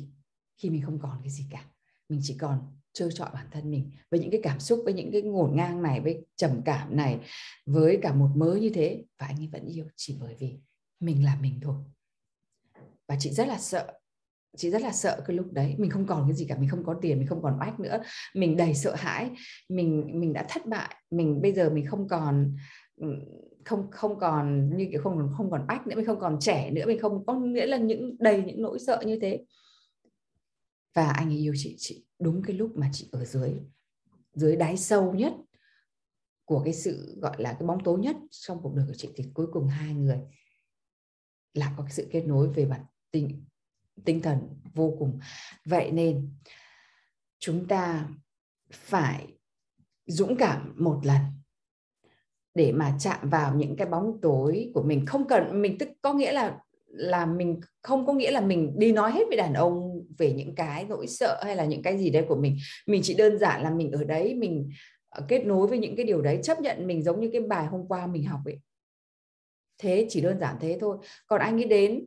khi 0.56 0.71
mình 0.71 0.83
không 0.83 0.99
còn 1.03 1.19
cái 1.23 1.31
gì 1.31 1.45
cả 1.51 1.65
mình 2.09 2.21
chỉ 2.23 2.37
còn 2.41 2.59
trơ 2.93 3.11
trọi 3.11 3.29
bản 3.35 3.47
thân 3.51 3.71
mình 3.71 3.91
với 4.11 4.21
những 4.21 4.31
cái 4.31 4.41
cảm 4.43 4.61
xúc 4.61 4.81
với 4.85 4.95
những 4.95 5.13
cái 5.13 5.23
ngổn 5.23 5.56
ngang 5.56 5.83
này 5.83 6.01
với 6.01 6.25
trầm 6.37 6.63
cảm 6.65 6.97
này 6.97 7.19
với 7.67 7.99
cả 8.03 8.15
một 8.15 8.29
mớ 8.35 8.55
như 8.55 8.71
thế. 8.71 9.05
Và 9.19 9.27
anh 9.27 9.37
ấy 9.37 9.49
vẫn 9.53 9.67
yêu 9.67 9.85
chỉ 9.97 10.17
bởi 10.21 10.35
vì 10.39 10.59
mình 11.01 11.25
là 11.25 11.39
mình 11.43 11.61
thôi 11.63 11.77
và 13.11 13.17
chị 13.19 13.31
rất 13.31 13.49
là 13.49 13.59
sợ. 13.59 13.93
Chị 14.57 14.71
rất 14.71 14.83
là 14.83 14.93
sợ 14.93 15.25
cái 15.27 15.37
lúc 15.37 15.53
đấy. 15.53 15.75
Mình 15.79 15.91
không 15.91 16.07
còn 16.07 16.25
cái 16.29 16.37
gì 16.37 16.47
cả. 16.49 16.57
Mình 16.59 16.69
không 16.69 16.85
có 16.85 16.95
tiền, 17.03 17.19
mình 17.19 17.27
không 17.27 17.43
còn 17.43 17.59
bách 17.59 17.81
nữa. 17.81 18.03
Mình 18.35 18.57
đầy 18.57 18.75
sợ 18.75 18.95
hãi. 18.95 19.31
Mình 19.69 20.21
mình 20.21 20.33
đã 20.33 20.47
thất 20.49 20.67
bại. 20.67 20.97
Mình, 21.11 21.43
bây 21.43 21.53
giờ 21.53 21.71
mình 21.71 21.87
không 21.87 22.09
còn 22.09 22.57
không 23.65 23.91
không 23.91 24.19
còn 24.19 24.77
như 24.77 24.89
kiểu 24.91 25.01
không 25.03 25.33
không 25.37 25.51
còn 25.51 25.67
bách 25.67 25.87
nữa. 25.87 25.97
Mình 25.97 26.07
không 26.07 26.21
còn 26.21 26.39
trẻ 26.41 26.71
nữa. 26.71 26.87
Mình 26.87 26.99
không 26.99 27.27
có 27.27 27.35
nghĩa 27.35 27.67
là 27.67 27.77
những, 27.77 28.17
đầy 28.19 28.43
những 28.43 28.62
nỗi 28.62 28.79
sợ 28.79 29.03
như 29.07 29.19
thế. 29.23 29.45
Và 30.95 31.11
anh 31.11 31.29
ấy 31.29 31.39
yêu 31.39 31.55
chị. 31.56 31.75
Chị, 31.79 32.05
đúng 32.19 32.43
cái 32.43 32.56
lúc 32.56 32.77
mà 32.77 32.91
chị 32.93 33.09
ở 33.13 33.25
dưới 33.25 33.53
dưới 34.35 34.56
đáy 34.56 34.77
sâu 34.77 35.15
nhất 35.15 35.33
của 36.45 36.63
cái 36.65 36.73
sự 36.75 37.19
gọi 37.21 37.43
là 37.43 37.53
cái 37.53 37.67
bóng 37.67 37.85
tối 37.85 37.99
nhất 37.99 38.17
trong 38.31 38.63
cuộc 38.63 38.75
đời 38.75 38.87
của 38.89 38.95
chị 38.95 39.09
thì 39.17 39.25
cuối 39.35 39.47
cùng 39.53 39.69
hai 39.69 39.95
người 39.95 40.19
là 41.55 41.75
có 41.77 41.83
cái 41.83 41.93
sự 41.93 42.06
kết 42.11 42.23
nối 42.27 42.49
về 42.49 42.67
mặt 42.67 42.85
tinh 43.11 43.45
tinh 44.05 44.23
thần 44.23 44.39
vô 44.75 44.97
cùng. 44.99 45.19
Vậy 45.65 45.91
nên, 45.91 46.31
chúng 47.39 47.69
ta 47.69 48.09
phải 48.73 49.27
dũng 50.07 50.37
cảm 50.37 50.75
một 50.79 51.01
lần 51.05 51.21
để 52.55 52.73
mà 52.73 52.97
chạm 53.01 53.31
vào 53.31 53.55
những 53.55 53.77
cái 53.77 53.87
bóng 53.87 54.19
tối 54.23 54.71
của 54.75 54.83
mình. 54.83 55.07
Không 55.07 55.29
cần, 55.29 55.62
mình 55.62 55.79
tức, 55.79 55.89
có 56.03 56.15
nghĩa 56.15 56.33
là 56.33 56.59
là 56.87 57.27
mình, 57.27 57.61
không 57.83 58.07
có 58.07 58.12
nghĩa 58.12 58.31
là 58.31 58.41
mình 58.41 58.75
đi 58.79 58.93
nói 58.93 59.13
hết 59.13 59.23
với 59.29 59.37
đàn 59.37 59.55
ông 59.55 60.06
về 60.19 60.33
những 60.33 60.55
cái 60.55 60.85
nỗi 60.85 61.06
sợ 61.06 61.41
hay 61.45 61.56
là 61.56 61.65
những 61.65 61.83
cái 61.83 61.99
gì 61.99 62.11
đấy 62.11 62.25
của 62.29 62.37
mình. 62.37 62.56
Mình 62.87 63.01
chỉ 63.05 63.15
đơn 63.15 63.39
giản 63.39 63.63
là 63.63 63.71
mình 63.71 63.93
ở 63.93 64.05
đấy, 64.05 64.35
mình 64.35 64.71
ờ, 65.09 65.25
kết 65.29 65.47
nối 65.47 65.67
với 65.67 65.79
những 65.79 65.97
cái 65.97 66.06
điều 66.06 66.23
đấy, 66.23 66.41
chấp 66.43 66.61
nhận 66.61 66.87
mình 66.87 67.03
giống 67.03 67.21
như 67.21 67.31
cái 67.33 67.41
bài 67.41 67.67
hôm 67.67 67.89
qua 67.89 68.06
mình 68.06 68.25
học 68.25 68.41
ấy. 68.45 68.61
Thế, 69.79 70.06
chỉ 70.09 70.21
đơn 70.21 70.41
giản 70.41 70.56
thế 70.61 70.79
thôi. 70.81 70.99
Còn 71.27 71.41
anh 71.41 71.56
ấy 71.56 71.65
đến 71.65 72.05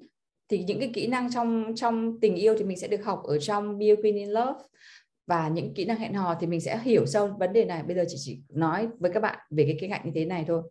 thì 0.49 0.63
những 0.63 0.79
cái 0.79 0.91
kỹ 0.93 1.07
năng 1.07 1.31
trong 1.31 1.73
trong 1.75 2.19
tình 2.19 2.35
yêu 2.35 2.55
thì 2.57 2.63
mình 2.63 2.79
sẽ 2.79 2.87
được 2.87 3.05
học 3.05 3.23
ở 3.23 3.39
trong 3.39 3.79
Be 3.79 3.95
Queen 4.01 4.15
in 4.15 4.29
Love. 4.29 4.59
Và 5.27 5.47
những 5.47 5.73
kỹ 5.73 5.85
năng 5.85 5.97
hẹn 5.97 6.13
hò 6.13 6.35
thì 6.39 6.47
mình 6.47 6.61
sẽ 6.61 6.79
hiểu 6.83 7.05
sâu 7.05 7.27
vấn 7.39 7.53
đề 7.53 7.65
này. 7.65 7.83
Bây 7.83 7.95
giờ 7.95 8.05
chị 8.07 8.17
chỉ 8.19 8.41
nói 8.49 8.87
với 8.99 9.11
các 9.13 9.19
bạn 9.19 9.39
về 9.49 9.63
cái 9.63 9.77
kế 9.81 9.87
hoạch 9.87 10.05
như 10.05 10.11
thế 10.15 10.25
này 10.25 10.45
thôi. 10.47 10.63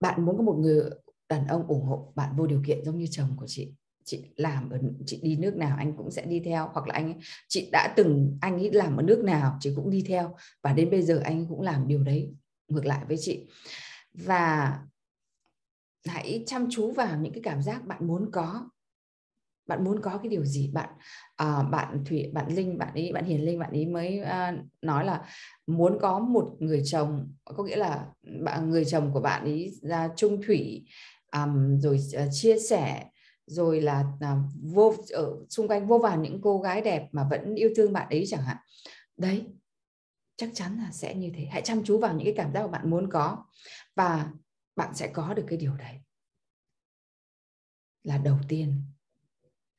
Bạn 0.00 0.24
muốn 0.24 0.36
có 0.36 0.42
một 0.42 0.56
người 0.58 0.82
đàn 1.28 1.46
ông 1.46 1.66
ủng 1.66 1.84
hộ 1.84 2.12
bạn 2.14 2.36
vô 2.36 2.46
điều 2.46 2.62
kiện 2.66 2.84
giống 2.84 2.98
như 2.98 3.06
chồng 3.10 3.36
của 3.36 3.46
chị. 3.48 3.72
Chị 4.04 4.24
làm 4.36 4.70
ở, 4.70 4.78
chị 5.06 5.20
đi 5.22 5.36
nước 5.36 5.56
nào 5.56 5.76
anh 5.78 5.96
cũng 5.96 6.10
sẽ 6.10 6.26
đi 6.26 6.40
theo. 6.44 6.70
Hoặc 6.72 6.88
là 6.88 6.94
anh, 6.94 7.20
chị 7.48 7.68
đã 7.72 7.94
từng, 7.96 8.38
anh 8.40 8.58
ấy 8.58 8.72
làm 8.72 8.96
ở 8.96 9.02
nước 9.02 9.24
nào, 9.24 9.56
chị 9.60 9.70
cũng 9.76 9.90
đi 9.90 10.04
theo. 10.08 10.36
Và 10.62 10.72
đến 10.72 10.90
bây 10.90 11.02
giờ 11.02 11.20
anh 11.24 11.46
cũng 11.48 11.60
làm 11.60 11.88
điều 11.88 12.02
đấy, 12.02 12.34
ngược 12.68 12.86
lại 12.86 13.04
với 13.08 13.16
chị. 13.20 13.46
Và 14.14 14.78
hãy 16.06 16.44
chăm 16.46 16.66
chú 16.70 16.92
vào 16.92 17.16
những 17.16 17.32
cái 17.32 17.42
cảm 17.42 17.62
giác 17.62 17.86
bạn 17.86 18.06
muốn 18.06 18.30
có. 18.32 18.68
Bạn 19.66 19.84
muốn 19.84 20.00
có 20.02 20.18
cái 20.18 20.28
điều 20.28 20.44
gì? 20.44 20.70
Bạn 20.74 20.88
uh, 21.42 21.70
bạn 21.70 22.04
thủy 22.06 22.30
bạn 22.32 22.54
linh 22.54 22.78
bạn 22.78 22.94
ấy 22.94 23.12
bạn 23.12 23.24
hiền 23.24 23.44
linh 23.44 23.58
bạn 23.58 23.70
ấy 23.70 23.86
mới 23.86 24.20
uh, 24.20 24.60
nói 24.82 25.04
là 25.04 25.24
muốn 25.66 25.98
có 26.00 26.18
một 26.18 26.56
người 26.58 26.82
chồng. 26.84 27.32
Có 27.44 27.64
nghĩa 27.64 27.76
là 27.76 28.06
bạn 28.44 28.70
người 28.70 28.84
chồng 28.84 29.12
của 29.12 29.20
bạn 29.20 29.44
ấy 29.44 29.72
ra 29.82 30.08
trung 30.16 30.42
thủy 30.46 30.86
um, 31.32 31.78
rồi 31.78 31.98
uh, 32.16 32.28
chia 32.32 32.58
sẻ 32.58 33.04
rồi 33.46 33.80
là 33.80 34.00
uh, 34.00 34.38
vô 34.62 34.94
ở 35.10 35.32
xung 35.48 35.68
quanh 35.68 35.86
vô 35.86 35.98
vàn 35.98 36.22
những 36.22 36.40
cô 36.42 36.58
gái 36.58 36.80
đẹp 36.80 37.08
mà 37.12 37.26
vẫn 37.30 37.54
yêu 37.54 37.70
thương 37.76 37.92
bạn 37.92 38.08
ấy 38.10 38.24
chẳng 38.28 38.42
hạn. 38.42 38.56
Đấy 39.16 39.46
chắc 40.36 40.50
chắn 40.54 40.78
là 40.78 40.90
sẽ 40.92 41.14
như 41.14 41.30
thế. 41.36 41.44
Hãy 41.50 41.62
chăm 41.62 41.84
chú 41.84 41.98
vào 41.98 42.14
những 42.14 42.24
cái 42.24 42.34
cảm 42.36 42.52
giác 42.52 42.60
mà 42.62 42.68
bạn 42.68 42.90
muốn 42.90 43.10
có. 43.10 43.44
Và 43.96 44.30
bạn 44.76 44.94
sẽ 44.94 45.08
có 45.08 45.34
được 45.34 45.44
cái 45.48 45.58
điều 45.58 45.76
đấy. 45.76 46.00
Là 48.02 48.18
đầu 48.18 48.38
tiên 48.48 48.82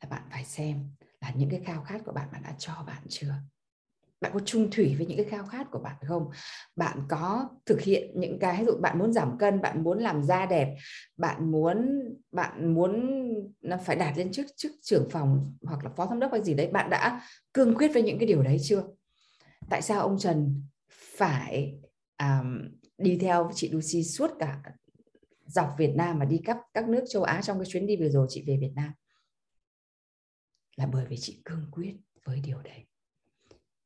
là 0.01 0.09
bạn 0.09 0.23
phải 0.31 0.45
xem 0.45 0.89
là 1.21 1.33
những 1.35 1.49
cái 1.49 1.61
khao 1.65 1.81
khát 1.81 2.01
của 2.05 2.11
bạn 2.11 2.29
bạn 2.31 2.43
đã 2.43 2.55
cho 2.57 2.83
bạn 2.87 3.03
chưa? 3.09 3.33
Bạn 4.21 4.31
có 4.33 4.39
chung 4.45 4.71
thủy 4.71 4.95
với 4.97 5.05
những 5.05 5.17
cái 5.17 5.25
khao 5.25 5.45
khát 5.45 5.67
của 5.71 5.79
bạn 5.79 5.95
không? 6.07 6.29
Bạn 6.75 6.99
có 7.09 7.49
thực 7.65 7.81
hiện 7.81 8.19
những 8.19 8.39
cái 8.39 8.59
ví 8.59 8.65
dụ 8.65 8.77
bạn 8.81 8.99
muốn 8.99 9.13
giảm 9.13 9.37
cân 9.37 9.61
bạn 9.61 9.83
muốn 9.83 9.99
làm 9.99 10.23
da 10.23 10.45
đẹp 10.45 10.75
bạn 11.17 11.51
muốn 11.51 11.89
bạn 12.31 12.73
muốn 12.73 13.19
phải 13.85 13.95
đạt 13.95 14.17
lên 14.17 14.31
chức 14.31 14.45
chức 14.55 14.71
trưởng 14.81 15.09
phòng 15.09 15.55
hoặc 15.61 15.83
là 15.83 15.91
phó 15.95 16.07
giám 16.07 16.19
đốc 16.19 16.31
hay 16.31 16.43
gì 16.43 16.53
đấy 16.53 16.67
bạn 16.67 16.89
đã 16.89 17.21
cương 17.53 17.75
quyết 17.75 17.93
với 17.93 18.03
những 18.03 18.19
cái 18.19 18.27
điều 18.27 18.43
đấy 18.43 18.57
chưa? 18.63 18.83
Tại 19.69 19.81
sao 19.81 20.01
ông 20.01 20.19
Trần 20.19 20.63
phải 21.17 21.75
um, 22.19 22.59
đi 22.97 23.17
theo 23.17 23.51
chị 23.55 23.69
Lucy 23.69 24.03
suốt 24.03 24.31
cả 24.39 24.61
dọc 25.53 25.75
Việt 25.77 25.93
Nam 25.95 26.19
mà 26.19 26.25
đi 26.25 26.41
khắp 26.45 26.57
các 26.73 26.89
nước 26.89 27.03
châu 27.09 27.23
Á 27.23 27.41
trong 27.43 27.59
cái 27.59 27.65
chuyến 27.65 27.87
đi 27.87 27.97
vừa 27.97 28.09
rồi 28.09 28.27
chị 28.29 28.43
về 28.47 28.57
Việt 28.61 28.71
Nam. 28.75 28.91
Là 30.75 30.85
bởi 30.93 31.05
vì 31.09 31.17
chị 31.17 31.41
cương 31.45 31.65
quyết 31.71 31.93
với 32.25 32.41
điều 32.45 32.61
đấy. 32.61 32.85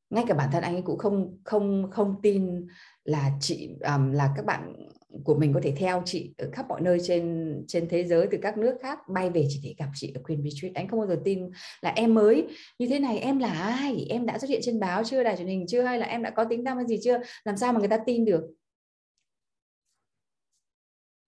Ngay 0.10 0.24
cả 0.28 0.34
bản 0.34 0.50
thân 0.52 0.64
anh 0.64 0.76
ấy 0.76 0.82
cũng 0.82 0.98
không 0.98 1.38
không 1.44 1.88
không 1.92 2.16
tin 2.22 2.68
là 3.04 3.32
chị 3.40 3.70
um, 3.82 4.12
là 4.12 4.34
các 4.36 4.46
bạn 4.46 4.90
của 5.24 5.36
mình 5.36 5.54
có 5.54 5.60
thể 5.64 5.74
theo 5.78 6.02
chị 6.06 6.34
ở 6.38 6.50
khắp 6.54 6.66
mọi 6.70 6.82
nơi 6.82 6.98
trên 7.04 7.56
trên 7.68 7.90
thế 7.90 8.04
giới 8.04 8.28
từ 8.32 8.38
các 8.42 8.58
nước 8.58 8.78
khác 8.82 9.00
bay 9.10 9.30
về 9.30 9.46
chỉ 9.50 9.60
để 9.64 9.76
gặp 9.78 9.90
chị 9.96 10.12
ở 10.16 10.22
Queen 10.28 10.44
Retreat. 10.44 10.76
Anh 10.76 10.88
không 10.88 11.00
bao 11.00 11.08
giờ 11.08 11.22
tin 11.24 11.50
là 11.82 11.90
em 11.90 12.14
mới 12.14 12.48
như 12.80 12.88
thế 12.88 13.00
này 13.00 13.20
em 13.20 13.40
là 13.40 13.54
ai? 13.54 14.06
Em 14.10 14.26
đã 14.26 14.40
xuất 14.40 14.50
hiện 14.50 14.62
trên 14.64 14.80
báo 14.80 15.04
chưa 15.04 15.24
đài 15.24 15.38
truyền 15.38 15.48
hình 15.48 15.66
chưa? 15.68 15.82
Hay 15.82 16.00
là 16.00 16.06
em 16.06 16.24
đã 16.24 16.30
có 16.30 16.44
tính 16.44 16.64
năng 16.64 16.78
hay 16.78 16.86
gì 16.88 17.00
chưa? 17.04 17.18
Làm 17.44 17.58
sao 17.58 17.74
mà 17.74 17.80
người 17.80 17.90
ta 17.90 17.98
tin 18.06 18.26
được? 18.26 18.42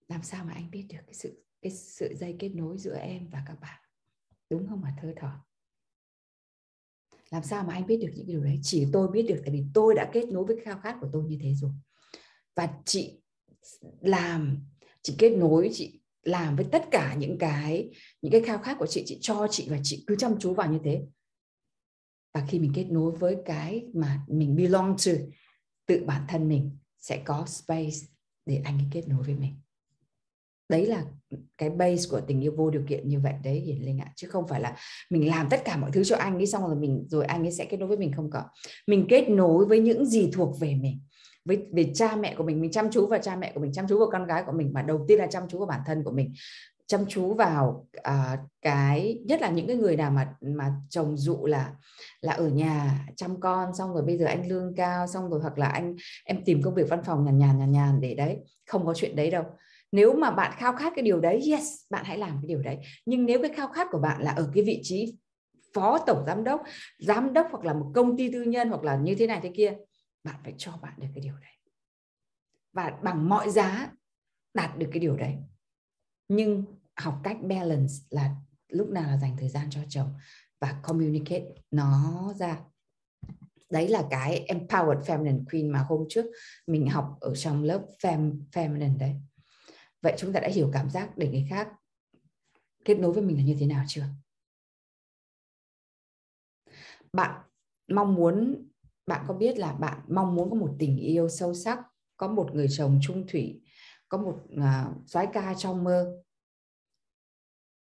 Làm 0.09 0.23
sao 0.23 0.45
mà 0.45 0.53
anh 0.53 0.71
biết 0.71 0.85
được 0.89 0.99
cái 1.05 1.13
sự 1.13 1.43
cái 1.61 1.71
sự 1.71 2.15
dây 2.19 2.35
kết 2.39 2.49
nối 2.49 2.77
giữa 2.77 2.95
em 2.95 3.29
và 3.29 3.43
các 3.47 3.59
bạn? 3.61 3.79
Đúng 4.49 4.67
không 4.67 4.81
mà 4.81 4.95
thơ 5.01 5.13
thỏ? 5.21 5.45
Làm 7.29 7.43
sao 7.43 7.63
mà 7.63 7.73
anh 7.73 7.87
biết 7.87 7.97
được 7.97 8.07
những 8.15 8.25
cái 8.25 8.33
điều 8.33 8.43
đấy? 8.43 8.59
Chỉ 8.63 8.87
tôi 8.93 9.07
biết 9.07 9.23
được 9.23 9.41
tại 9.45 9.53
vì 9.53 9.63
tôi 9.73 9.95
đã 9.95 10.09
kết 10.13 10.25
nối 10.29 10.45
với 10.45 10.57
khao 10.63 10.79
khát 10.79 10.97
của 11.01 11.09
tôi 11.13 11.23
như 11.23 11.37
thế 11.41 11.53
rồi. 11.53 11.71
Và 12.55 12.69
chị 12.85 13.21
làm, 14.01 14.57
chị 15.01 15.15
kết 15.17 15.29
nối, 15.29 15.69
chị 15.73 16.01
làm 16.23 16.55
với 16.55 16.65
tất 16.71 16.85
cả 16.91 17.15
những 17.15 17.37
cái 17.37 17.89
những 18.21 18.31
cái 18.31 18.41
khao 18.41 18.57
khát 18.57 18.77
của 18.79 18.87
chị 18.87 19.03
chị 19.05 19.17
cho 19.21 19.47
chị 19.51 19.67
và 19.69 19.79
chị 19.83 20.03
cứ 20.07 20.15
chăm 20.15 20.39
chú 20.39 20.53
vào 20.53 20.71
như 20.71 20.79
thế. 20.83 21.05
Và 22.33 22.45
khi 22.49 22.59
mình 22.59 22.71
kết 22.75 22.85
nối 22.85 23.11
với 23.11 23.37
cái 23.45 23.87
mà 23.93 24.25
mình 24.27 24.55
belong 24.55 24.95
to 25.05 25.11
tự 25.85 26.03
bản 26.05 26.25
thân 26.29 26.47
mình, 26.47 26.77
sẽ 26.97 27.21
có 27.25 27.45
space 27.45 27.97
để 28.45 28.61
anh 28.65 28.77
ấy 28.77 28.87
kết 28.91 29.07
nối 29.07 29.23
với 29.23 29.35
mình 29.35 29.59
đấy 30.69 30.85
là 30.85 31.03
cái 31.57 31.69
base 31.69 32.03
của 32.11 32.21
tình 32.21 32.41
yêu 32.41 32.53
vô 32.57 32.69
điều 32.69 32.83
kiện 32.87 33.09
như 33.09 33.19
vậy 33.19 33.33
đấy 33.43 33.59
hiển 33.59 33.81
linh 33.81 33.99
ạ. 33.99 34.11
Chứ 34.15 34.27
không 34.27 34.47
phải 34.47 34.61
là 34.61 34.75
mình 35.09 35.27
làm 35.27 35.47
tất 35.49 35.61
cả 35.65 35.77
mọi 35.77 35.91
thứ 35.91 36.03
cho 36.03 36.15
anh 36.15 36.35
ấy 36.35 36.47
xong 36.47 36.67
rồi 36.67 36.75
mình 36.75 37.05
rồi 37.09 37.25
anh 37.25 37.43
ấy 37.43 37.51
sẽ 37.51 37.65
kết 37.65 37.77
nối 37.77 37.87
với 37.87 37.97
mình 37.97 38.11
không 38.15 38.29
có. 38.29 38.43
Mình 38.87 39.05
kết 39.09 39.29
nối 39.29 39.65
với 39.65 39.79
những 39.79 40.05
gì 40.05 40.29
thuộc 40.33 40.59
về 40.59 40.75
mình 40.75 40.99
với 41.45 41.67
về 41.73 41.91
cha 41.93 42.15
mẹ 42.15 42.35
của 42.37 42.43
mình. 42.43 42.61
Mình 42.61 42.71
chăm 42.71 42.91
chú 42.91 43.07
vào 43.07 43.19
cha 43.19 43.35
mẹ 43.35 43.51
của 43.55 43.61
mình 43.61 43.73
chăm 43.73 43.87
chú 43.87 43.99
vào 43.99 44.09
con 44.11 44.25
gái 44.25 44.43
của 44.45 44.51
mình 44.51 44.73
mà 44.73 44.81
đầu 44.81 45.05
tiên 45.07 45.19
là 45.19 45.27
chăm 45.27 45.43
chú 45.49 45.57
vào 45.57 45.67
bản 45.67 45.81
thân 45.85 46.03
của 46.03 46.11
mình. 46.11 46.33
Chăm 46.87 47.05
chú 47.07 47.33
vào 47.33 47.87
uh, 48.07 48.39
cái 48.61 49.19
nhất 49.25 49.41
là 49.41 49.49
những 49.49 49.67
cái 49.67 49.75
người 49.75 49.95
nào 49.95 50.11
mà 50.11 50.35
mà 50.41 50.73
chồng 50.89 51.17
dụ 51.17 51.45
là 51.45 51.73
là 52.21 52.33
ở 52.33 52.47
nhà 52.47 53.05
chăm 53.15 53.39
con 53.39 53.75
xong 53.75 53.93
rồi 53.93 54.03
bây 54.03 54.17
giờ 54.17 54.25
anh 54.25 54.49
lương 54.49 54.75
cao 54.75 55.07
xong 55.07 55.29
rồi 55.29 55.39
hoặc 55.41 55.57
là 55.57 55.67
anh 55.67 55.95
em 56.25 56.43
tìm 56.45 56.61
công 56.61 56.75
việc 56.75 56.89
văn 56.89 57.03
phòng 57.03 57.25
nhàn 57.25 57.37
nhàn 57.37 57.59
nhàn 57.59 57.71
nhàn 57.71 58.01
để 58.01 58.15
đấy. 58.15 58.37
Không 58.67 58.85
có 58.85 58.93
chuyện 58.93 59.15
đấy 59.15 59.31
đâu 59.31 59.43
nếu 59.91 60.13
mà 60.13 60.31
bạn 60.31 60.51
khao 60.57 60.75
khát 60.75 60.93
cái 60.95 61.03
điều 61.03 61.19
đấy, 61.19 61.51
yes, 61.51 61.67
bạn 61.89 62.05
hãy 62.05 62.17
làm 62.17 62.31
cái 62.41 62.47
điều 62.47 62.61
đấy. 62.61 62.77
Nhưng 63.05 63.25
nếu 63.25 63.41
cái 63.41 63.51
khao 63.55 63.67
khát 63.67 63.87
của 63.91 63.99
bạn 63.99 64.21
là 64.21 64.31
ở 64.31 64.51
cái 64.53 64.63
vị 64.63 64.79
trí 64.83 65.17
phó 65.73 65.99
tổng 65.99 66.23
giám 66.27 66.43
đốc 66.43 66.63
giám 66.99 67.33
đốc 67.33 67.47
hoặc 67.51 67.65
là 67.65 67.73
một 67.73 67.91
công 67.95 68.17
ty 68.17 68.31
tư 68.31 68.43
nhân 68.43 68.69
hoặc 68.69 68.83
là 68.83 68.95
như 68.95 69.15
thế 69.15 69.27
này 69.27 69.39
thế 69.43 69.51
kia, 69.55 69.73
bạn 70.23 70.35
phải 70.43 70.53
cho 70.57 70.77
bạn 70.81 70.93
được 70.97 71.07
cái 71.15 71.21
điều 71.21 71.33
đấy. 71.33 71.51
Và 72.73 72.99
bằng 73.03 73.29
mọi 73.29 73.49
giá 73.49 73.91
đạt 74.53 74.77
được 74.77 74.89
cái 74.91 74.99
điều 74.99 75.17
đấy. 75.17 75.35
Nhưng 76.27 76.63
học 76.95 77.19
cách 77.23 77.37
balance 77.41 77.93
là 78.09 78.35
lúc 78.67 78.89
nào 78.89 79.07
là 79.07 79.17
dành 79.17 79.37
thời 79.37 79.49
gian 79.49 79.69
cho 79.69 79.81
chồng 79.89 80.13
và 80.61 80.79
communicate 80.83 81.45
nó 81.71 82.33
ra. 82.37 82.59
Đấy 83.69 83.87
là 83.87 84.07
cái 84.09 84.45
empowered 84.47 85.01
feminine 85.01 85.43
queen 85.51 85.69
mà 85.69 85.79
hôm 85.79 86.05
trước 86.09 86.25
mình 86.67 86.89
học 86.89 87.17
ở 87.19 87.35
trong 87.35 87.63
lớp 87.63 87.81
fem, 88.03 88.41
feminine 88.51 88.97
đấy 88.97 89.15
vậy 90.01 90.15
chúng 90.17 90.33
ta 90.33 90.39
đã 90.39 90.47
hiểu 90.47 90.69
cảm 90.73 90.89
giác 90.89 91.17
để 91.17 91.29
người 91.29 91.47
khác 91.49 91.69
kết 92.85 92.95
nối 92.95 93.13
với 93.13 93.23
mình 93.23 93.37
là 93.37 93.43
như 93.43 93.55
thế 93.59 93.65
nào 93.65 93.85
chưa? 93.87 94.05
Bạn 97.13 97.41
mong 97.87 98.15
muốn 98.15 98.67
bạn 99.05 99.25
có 99.27 99.33
biết 99.33 99.57
là 99.57 99.73
bạn 99.73 100.01
mong 100.07 100.35
muốn 100.35 100.49
có 100.49 100.55
một 100.55 100.75
tình 100.79 100.97
yêu 100.97 101.29
sâu 101.29 101.53
sắc 101.53 101.79
có 102.17 102.27
một 102.27 102.49
người 102.53 102.67
chồng 102.69 102.99
trung 103.01 103.27
thủy 103.27 103.61
có 104.09 104.17
một 104.17 104.41
uh, 104.53 105.09
soái 105.09 105.27
ca 105.33 105.53
trong 105.53 105.83
mơ 105.83 106.23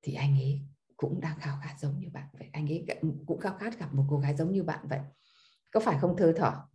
thì 0.03 0.15
anh 0.15 0.35
ấy 0.37 0.61
cũng 0.97 1.21
đang 1.21 1.39
khao 1.41 1.59
khát 1.63 1.77
giống 1.81 1.99
như 1.99 2.09
bạn 2.13 2.29
vậy. 2.33 2.49
Anh 2.53 2.67
ấy 2.67 2.87
cũng 3.27 3.41
khao 3.41 3.57
khát 3.59 3.79
gặp 3.79 3.95
một 3.95 4.05
cô 4.11 4.19
gái 4.19 4.37
giống 4.37 4.53
như 4.53 4.63
bạn 4.63 4.89
vậy. 4.89 5.01
Có 5.71 5.81
phải 5.81 5.99
không 6.01 6.17
thơ 6.17 6.35
thỏ 6.37 6.69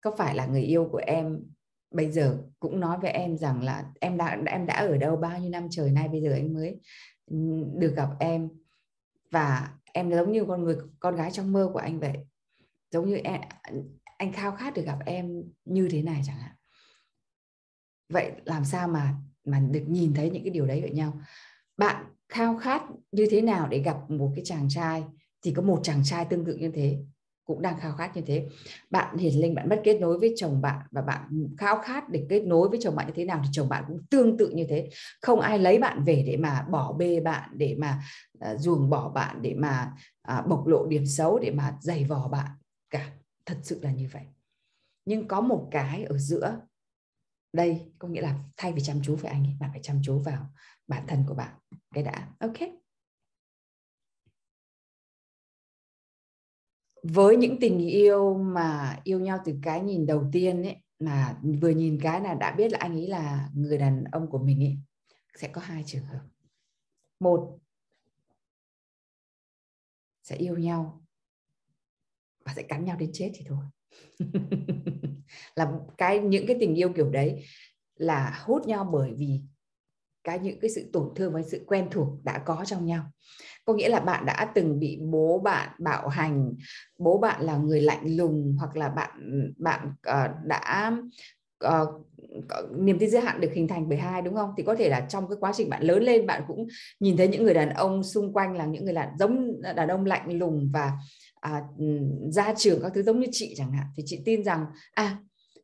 có 0.00 0.14
phải 0.18 0.34
là 0.34 0.46
người 0.46 0.62
yêu 0.62 0.88
của 0.92 1.00
em 1.06 1.40
bây 1.92 2.12
giờ 2.12 2.38
cũng 2.60 2.80
nói 2.80 2.98
với 3.02 3.10
em 3.10 3.38
rằng 3.38 3.62
là 3.62 3.84
em 4.00 4.16
đã 4.16 4.38
em 4.46 4.66
đã 4.66 4.74
ở 4.74 4.96
đâu 4.96 5.16
bao 5.16 5.38
nhiêu 5.38 5.50
năm 5.50 5.68
trời 5.70 5.90
nay 5.90 6.08
bây 6.08 6.22
giờ 6.22 6.32
anh 6.32 6.54
mới 6.54 6.80
ừ, 7.26 7.36
được 7.78 7.94
gặp 7.96 8.08
em. 8.20 8.48
Và 9.30 9.74
em 9.92 10.10
giống 10.10 10.32
như 10.32 10.44
con 10.44 10.64
người, 10.64 10.76
con 11.00 11.16
gái 11.16 11.30
trong 11.30 11.52
mơ 11.52 11.70
của 11.72 11.78
anh 11.78 12.00
vậy. 12.00 12.18
Giống 12.90 13.08
như 13.08 13.16
em, 13.16 13.40
anh 14.18 14.32
khao 14.32 14.52
khát 14.52 14.74
được 14.74 14.82
gặp 14.86 14.98
em 15.06 15.42
như 15.64 15.88
thế 15.90 16.02
này 16.02 16.22
chẳng 16.26 16.36
hạn. 16.36 16.52
Vậy 18.08 18.32
làm 18.44 18.64
sao 18.64 18.88
mà 18.88 19.14
mà 19.44 19.60
được 19.60 19.84
nhìn 19.88 20.14
thấy 20.14 20.30
những 20.30 20.44
cái 20.44 20.50
điều 20.50 20.66
đấy 20.66 20.80
với 20.80 20.90
nhau? 20.90 21.20
Bạn 21.76 22.04
khao 22.28 22.58
khát 22.58 22.82
như 23.12 23.26
thế 23.30 23.42
nào 23.42 23.68
để 23.68 23.78
gặp 23.78 24.10
một 24.10 24.32
cái 24.34 24.44
chàng 24.44 24.66
trai 24.68 25.04
thì 25.42 25.52
có 25.56 25.62
một 25.62 25.80
chàng 25.82 26.02
trai 26.04 26.24
tương 26.24 26.44
tự 26.44 26.56
như 26.56 26.70
thế? 26.74 26.98
Cũng 27.52 27.62
đang 27.62 27.80
khao 27.80 27.92
khát 27.92 28.16
như 28.16 28.22
thế. 28.26 28.48
Bạn 28.90 29.16
hiền 29.16 29.40
linh 29.40 29.54
bạn 29.54 29.68
mất 29.68 29.80
kết 29.84 30.00
nối 30.00 30.18
với 30.18 30.34
chồng 30.36 30.62
bạn 30.62 30.86
và 30.90 31.02
bạn 31.02 31.48
khao 31.58 31.82
khát 31.82 32.08
để 32.08 32.26
kết 32.28 32.40
nối 32.46 32.68
với 32.68 32.78
chồng 32.82 32.96
bạn 32.96 33.06
như 33.06 33.12
thế 33.16 33.24
nào 33.24 33.40
thì 33.44 33.48
chồng 33.52 33.68
bạn 33.68 33.84
cũng 33.88 34.00
tương 34.10 34.36
tự 34.36 34.50
như 34.50 34.66
thế. 34.68 34.88
Không 35.20 35.40
ai 35.40 35.58
lấy 35.58 35.78
bạn 35.78 36.04
về 36.04 36.24
để 36.26 36.36
mà 36.36 36.66
bỏ 36.70 36.92
bê 36.92 37.20
bạn 37.20 37.50
để 37.56 37.76
mà 37.78 38.02
uh, 38.52 38.60
ruồng 38.60 38.90
bỏ 38.90 39.08
bạn 39.08 39.42
để 39.42 39.54
mà 39.54 39.92
uh, 40.38 40.46
bộc 40.46 40.66
lộ 40.66 40.86
điểm 40.86 41.06
xấu 41.06 41.38
để 41.38 41.50
mà 41.50 41.76
giày 41.80 42.04
vò 42.04 42.28
bạn 42.28 42.50
cả. 42.90 43.10
Thật 43.46 43.56
sự 43.62 43.80
là 43.82 43.92
như 43.92 44.08
vậy. 44.12 44.22
Nhưng 45.04 45.28
có 45.28 45.40
một 45.40 45.68
cái 45.70 46.04
ở 46.04 46.18
giữa 46.18 46.60
đây 47.52 47.92
có 47.98 48.08
nghĩa 48.08 48.20
là 48.20 48.38
thay 48.56 48.72
vì 48.72 48.82
chăm 48.82 48.96
chú 49.02 49.16
với 49.16 49.30
anh 49.30 49.44
ấy 49.44 49.56
bạn 49.60 49.70
phải 49.72 49.80
chăm 49.82 50.00
chú 50.02 50.18
vào 50.18 50.46
bản 50.88 51.04
thân 51.06 51.24
của 51.26 51.34
bạn. 51.34 51.54
Cái 51.94 52.04
đã. 52.04 52.28
Ok. 52.38 52.81
Với 57.02 57.36
những 57.36 57.60
tình 57.60 57.78
yêu 57.78 58.34
mà 58.34 59.00
yêu 59.04 59.20
nhau 59.20 59.38
từ 59.44 59.54
cái 59.62 59.80
nhìn 59.80 60.06
đầu 60.06 60.28
tiên 60.32 60.62
ấy, 60.62 60.76
mà 60.98 61.38
vừa 61.60 61.70
nhìn 61.70 61.98
cái 62.02 62.20
là 62.20 62.34
đã 62.34 62.54
biết 62.54 62.72
là 62.72 62.78
anh 62.78 62.92
ấy 62.92 63.06
là 63.06 63.50
người 63.54 63.78
đàn 63.78 64.04
ông 64.04 64.30
của 64.30 64.38
mình 64.38 64.60
ấy, 64.64 64.78
sẽ 65.36 65.48
có 65.48 65.60
hai 65.60 65.84
trường 65.86 66.04
hợp. 66.04 66.20
Một, 67.20 67.58
sẽ 70.22 70.36
yêu 70.36 70.56
nhau 70.56 71.02
và 72.44 72.52
sẽ 72.56 72.62
cắn 72.62 72.84
nhau 72.84 72.96
đến 72.96 73.10
chết 73.12 73.30
thì 73.34 73.44
thôi. 73.48 73.64
Là 75.56 75.72
cái, 75.98 76.18
những 76.18 76.46
cái 76.46 76.56
tình 76.60 76.74
yêu 76.74 76.92
kiểu 76.96 77.10
đấy 77.10 77.44
là 77.94 78.42
hút 78.44 78.66
nhau 78.66 78.88
bởi 78.92 79.14
vì 79.14 79.40
cái 80.24 80.38
những 80.38 80.60
cái 80.60 80.70
sự 80.70 80.90
tổn 80.92 81.08
thương 81.16 81.32
với 81.32 81.42
sự 81.42 81.64
quen 81.66 81.88
thuộc 81.90 82.08
đã 82.24 82.38
có 82.38 82.64
trong 82.66 82.86
nhau. 82.86 83.04
Có 83.64 83.74
nghĩa 83.74 83.88
là 83.88 84.00
bạn 84.00 84.26
đã 84.26 84.52
từng 84.54 84.78
bị 84.78 84.98
bố 85.02 85.38
bạn 85.38 85.70
bạo 85.78 86.08
hành 86.08 86.54
bố 86.98 87.18
bạn 87.18 87.42
là 87.42 87.56
người 87.56 87.80
lạnh 87.80 88.16
lùng 88.16 88.56
hoặc 88.58 88.76
là 88.76 88.88
bạn 88.88 89.10
bạn 89.58 89.88
uh, 89.88 90.30
đã 90.44 90.92
uh, 91.66 92.06
niềm 92.78 92.98
tin 92.98 93.10
giới 93.10 93.22
hạn 93.22 93.40
được 93.40 93.52
hình 93.54 93.68
thành 93.68 93.88
bởi 93.88 93.98
hai 93.98 94.22
đúng 94.22 94.34
không? 94.34 94.50
Thì 94.56 94.62
có 94.62 94.74
thể 94.74 94.88
là 94.88 95.00
trong 95.00 95.28
cái 95.28 95.36
quá 95.40 95.52
trình 95.54 95.70
bạn 95.70 95.82
lớn 95.82 96.02
lên 96.02 96.26
bạn 96.26 96.42
cũng 96.48 96.66
nhìn 97.00 97.16
thấy 97.16 97.28
những 97.28 97.44
người 97.44 97.54
đàn 97.54 97.70
ông 97.70 98.02
xung 98.02 98.32
quanh 98.32 98.56
là 98.56 98.66
những 98.66 98.84
người 98.84 98.94
là 98.94 99.12
giống 99.18 99.62
đàn 99.62 99.88
ông 99.88 100.04
lạnh 100.04 100.38
lùng 100.38 100.70
và 100.72 100.92
à, 101.40 101.62
ra 102.30 102.54
trường 102.56 102.82
các 102.82 102.92
thứ 102.94 103.02
giống 103.02 103.20
như 103.20 103.26
chị 103.32 103.54
chẳng 103.56 103.72
hạn. 103.72 103.86
Thì 103.96 104.02
chị 104.06 104.22
tin 104.24 104.44
rằng 104.44 104.66
à 104.92 105.18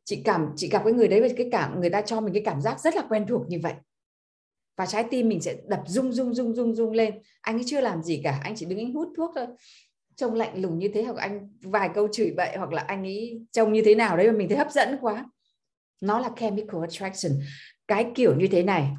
chị 0.05 0.21
cảm 0.25 0.49
chị 0.55 0.69
gặp 0.69 0.81
cái 0.83 0.93
người 0.93 1.07
đấy 1.07 1.19
với 1.19 1.33
cái 1.37 1.49
cảm 1.51 1.79
người 1.79 1.89
ta 1.89 2.01
cho 2.01 2.21
mình 2.21 2.33
cái 2.33 2.43
cảm 2.45 2.61
giác 2.61 2.79
rất 2.79 2.95
là 2.95 3.03
quen 3.09 3.25
thuộc 3.27 3.49
như 3.49 3.59
vậy 3.63 3.73
và 4.79 4.85
trái 4.85 5.05
tim 5.11 5.29
mình 5.29 5.41
sẽ 5.41 5.55
đập 5.67 5.83
rung 5.87 6.11
rung 6.11 6.33
rung 6.33 6.55
rung 6.55 6.75
rung 6.75 6.91
lên. 6.91 7.21
Anh 7.41 7.55
ấy 7.55 7.63
chưa 7.65 7.81
làm 7.81 8.03
gì 8.03 8.21
cả, 8.23 8.39
anh 8.43 8.55
chỉ 8.55 8.65
đứng 8.65 8.79
anh 8.79 8.93
hút 8.93 9.07
thuốc 9.17 9.31
thôi. 9.35 9.45
Trông 10.15 10.33
lạnh 10.33 10.61
lùng 10.61 10.79
như 10.79 10.89
thế, 10.93 11.03
hoặc 11.03 11.17
anh 11.17 11.49
vài 11.61 11.89
câu 11.95 12.07
chửi 12.11 12.33
bậy, 12.37 12.57
hoặc 12.57 12.71
là 12.71 12.81
anh 12.81 13.03
ấy 13.03 13.41
trông 13.51 13.73
như 13.73 13.81
thế 13.85 13.95
nào 13.95 14.17
đấy 14.17 14.31
mà 14.31 14.37
mình 14.37 14.49
thấy 14.49 14.57
hấp 14.57 14.71
dẫn 14.71 14.97
quá. 15.01 15.25
Nó 16.01 16.19
là 16.19 16.29
chemical 16.39 16.81
attraction. 16.81 17.31
Cái 17.87 18.11
kiểu 18.15 18.35
như 18.35 18.47
thế 18.51 18.63
này. 18.63 18.89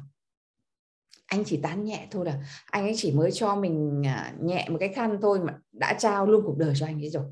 Anh 1.25 1.43
chỉ 1.43 1.59
tán 1.63 1.83
nhẹ 1.83 2.07
thôi 2.11 2.25
là 2.25 2.39
anh 2.65 2.83
ấy 2.83 2.93
chỉ 2.95 3.11
mới 3.11 3.31
cho 3.31 3.55
mình 3.55 4.01
à, 4.05 4.33
nhẹ 4.41 4.67
một 4.69 4.77
cái 4.79 4.89
khăn 4.89 5.17
thôi 5.21 5.39
mà 5.39 5.59
đã 5.71 5.93
trao 5.99 6.25
luôn 6.25 6.43
cuộc 6.45 6.57
đời 6.57 6.73
cho 6.75 6.85
anh 6.85 7.03
ấy 7.03 7.09
rồi. 7.09 7.25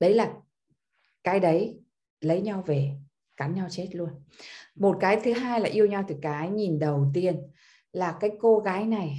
Đấy 0.00 0.14
là 0.14 0.32
cái 1.24 1.40
đấy, 1.40 1.78
lấy 2.20 2.40
nhau 2.40 2.62
về 2.66 2.90
cắn 3.42 3.54
nhau 3.54 3.66
chết 3.70 3.88
luôn. 3.92 4.08
Một 4.74 4.96
cái 5.00 5.20
thứ 5.24 5.32
hai 5.32 5.60
là 5.60 5.68
yêu 5.68 5.86
nhau 5.86 6.04
từ 6.08 6.14
cái 6.22 6.50
nhìn 6.50 6.78
đầu 6.78 7.06
tiên 7.14 7.42
là 7.92 8.16
cái 8.20 8.30
cô 8.40 8.58
gái 8.58 8.84
này 8.84 9.16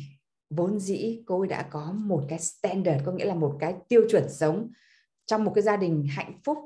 vốn 0.49 0.79
dĩ 0.79 1.23
cô 1.25 1.39
ấy 1.39 1.47
đã 1.47 1.61
có 1.61 1.91
một 1.91 2.23
cái 2.29 2.39
standard 2.39 3.05
có 3.05 3.11
nghĩa 3.11 3.25
là 3.25 3.35
một 3.35 3.57
cái 3.59 3.75
tiêu 3.87 4.01
chuẩn 4.09 4.29
sống 4.29 4.71
trong 5.25 5.43
một 5.43 5.51
cái 5.55 5.61
gia 5.61 5.77
đình 5.77 6.07
hạnh 6.09 6.39
phúc. 6.43 6.57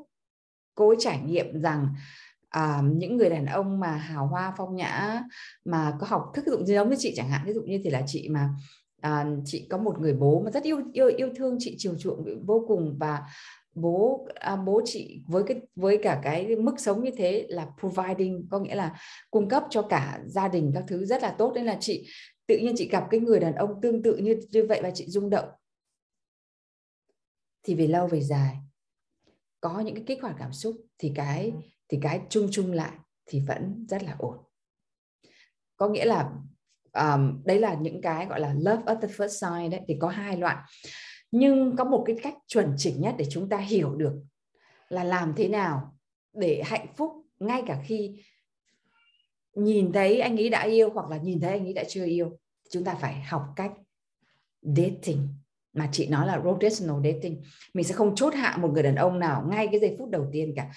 Cô 0.76 0.88
ấy 0.88 0.98
trải 1.00 1.20
nghiệm 1.20 1.62
rằng 1.62 1.88
à, 2.50 2.82
những 2.84 3.18
người 3.18 3.30
đàn 3.30 3.46
ông 3.46 3.80
mà 3.80 3.92
hào 3.92 4.28
hoa 4.28 4.54
phong 4.58 4.76
nhã 4.76 5.24
mà 5.66 5.98
có 6.00 6.08
học 6.08 6.32
thức 6.34 6.46
dụng 6.48 6.66
giống 6.66 6.90
như 6.90 6.96
chị 7.00 7.14
chẳng 7.16 7.30
hạn 7.30 7.42
ví 7.46 7.54
dụ 7.54 7.62
như 7.62 7.82
thì 7.84 7.90
là 7.90 8.04
chị 8.08 8.30
mà 8.30 8.50
à, 9.02 9.26
chị 9.46 9.68
có 9.70 9.78
một 9.78 10.00
người 10.00 10.14
bố 10.14 10.42
mà 10.46 10.52
rất 10.52 10.64
yêu 10.64 10.82
yêu 10.94 11.08
yêu 11.18 11.30
thương 11.36 11.56
chị 11.60 11.76
chiều 11.78 11.96
chuộng 12.00 12.46
vô 12.46 12.66
cùng 12.68 12.96
và 13.00 13.22
bố 13.82 14.28
à, 14.36 14.56
bố 14.56 14.82
chị 14.86 15.24
với 15.28 15.44
cái 15.48 15.62
với 15.76 16.00
cả 16.04 16.22
cái 16.24 16.56
mức 16.56 16.80
sống 16.80 17.04
như 17.04 17.12
thế 17.18 17.46
là 17.50 17.68
providing 17.80 18.48
có 18.52 18.60
nghĩa 18.60 18.76
là 18.76 19.00
cung 19.32 19.50
cấp 19.50 19.64
cho 19.70 19.82
cả 19.82 20.20
gia 20.26 20.48
đình 20.48 20.72
các 20.76 20.84
thứ 20.88 21.06
rất 21.06 21.22
là 21.22 21.36
tốt. 21.38 21.52
Nên 21.56 21.66
là 21.66 21.78
chị 21.80 22.08
tự 22.48 22.58
nhiên 22.58 22.74
chị 22.78 22.90
gặp 22.90 23.08
cái 23.10 23.20
người 23.20 23.40
đàn 23.40 23.56
ông 23.56 23.82
tương 23.82 24.04
tự 24.04 24.18
như 24.18 24.40
như 24.52 24.66
vậy 24.70 24.80
và 24.84 24.92
chị 24.92 25.06
rung 25.08 25.30
động. 25.30 25.50
Thì 27.64 27.76
về 27.76 27.88
lâu 27.88 28.08
về 28.08 28.22
dài 28.22 28.58
có 29.62 29.80
những 29.80 29.96
cái 29.96 30.04
kích 30.08 30.22
hoạt 30.22 30.36
cảm 30.40 30.54
xúc 30.54 30.76
thì 30.98 31.12
cái 31.16 31.54
thì 31.90 32.00
cái 32.02 32.22
chung 32.30 32.48
chung 32.52 32.72
lại 32.72 32.92
thì 33.26 33.44
vẫn 33.48 33.86
rất 33.90 34.04
là 34.04 34.16
ổn. 34.20 34.38
Có 35.78 35.90
nghĩa 35.90 36.06
là 36.06 36.32
um, 36.94 37.42
đấy 37.46 37.60
là 37.60 37.74
những 37.74 38.02
cái 38.02 38.26
gọi 38.26 38.40
là 38.40 38.54
love 38.54 38.82
at 38.86 38.98
the 39.02 39.08
first 39.08 39.28
sight 39.28 39.72
đấy 39.72 39.82
thì 39.88 39.98
có 40.00 40.08
hai 40.10 40.38
loại 40.38 40.58
nhưng 41.32 41.76
có 41.76 41.84
một 41.84 42.04
cái 42.08 42.16
cách 42.24 42.36
chuẩn 42.48 42.74
chỉnh 42.78 43.02
nhất 43.02 43.16
để 43.18 43.26
chúng 43.30 43.50
ta 43.50 43.58
hiểu 43.58 43.96
được 43.96 44.14
là 44.90 45.04
làm 45.04 45.34
thế 45.36 45.48
nào 45.48 45.94
để 46.34 46.64
hạnh 46.66 46.88
phúc 46.96 47.12
ngay 47.40 47.64
cả 47.68 47.82
khi 47.86 48.24
nhìn 49.58 49.92
thấy 49.92 50.20
anh 50.20 50.38
ấy 50.38 50.50
đã 50.50 50.62
yêu 50.62 50.90
hoặc 50.90 51.10
là 51.10 51.18
nhìn 51.18 51.40
thấy 51.40 51.52
anh 51.52 51.66
ấy 51.66 51.74
đã 51.74 51.84
chưa 51.88 52.06
yêu. 52.06 52.38
Chúng 52.72 52.84
ta 52.84 52.96
phải 53.02 53.22
học 53.22 53.42
cách 53.56 53.72
dating 54.62 55.28
mà 55.74 55.90
chị 55.92 56.08
nói 56.08 56.28
là 56.28 56.42
rotational 56.46 57.04
dating. 57.04 57.42
Mình 57.74 57.86
sẽ 57.86 57.96
không 57.96 58.16
chốt 58.16 58.34
hạ 58.34 58.58
một 58.62 58.70
người 58.74 58.84
đàn 58.84 58.96
ông 58.96 59.20
nào 59.20 59.46
ngay 59.50 59.68
cái 59.72 59.80
giây 59.80 59.96
phút 60.00 60.10
đầu 60.10 60.28
tiên 60.32 60.54
cả. 60.56 60.70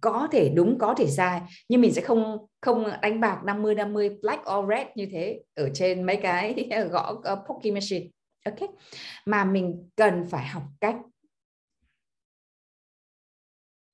Có 0.00 0.28
thể 0.32 0.48
đúng 0.54 0.78
có 0.78 0.94
thể 0.94 1.06
sai 1.06 1.40
nhưng 1.68 1.80
mình 1.80 1.92
sẽ 1.92 2.02
không 2.02 2.46
không 2.60 2.84
đánh 3.02 3.20
bạc 3.20 3.40
50 3.44 3.74
50 3.74 4.10
black 4.22 4.42
or 4.50 4.68
red 4.68 4.86
như 4.94 5.08
thế 5.12 5.40
ở 5.54 5.70
trên 5.74 6.02
mấy 6.02 6.16
cái 6.16 6.68
gõ 6.90 7.12
uh, 7.12 7.38
poker 7.48 7.74
machine 7.74 8.06
ok. 8.44 8.70
Mà 9.26 9.44
mình 9.44 9.88
cần 9.96 10.26
phải 10.30 10.48
học 10.48 10.62
cách 10.80 10.96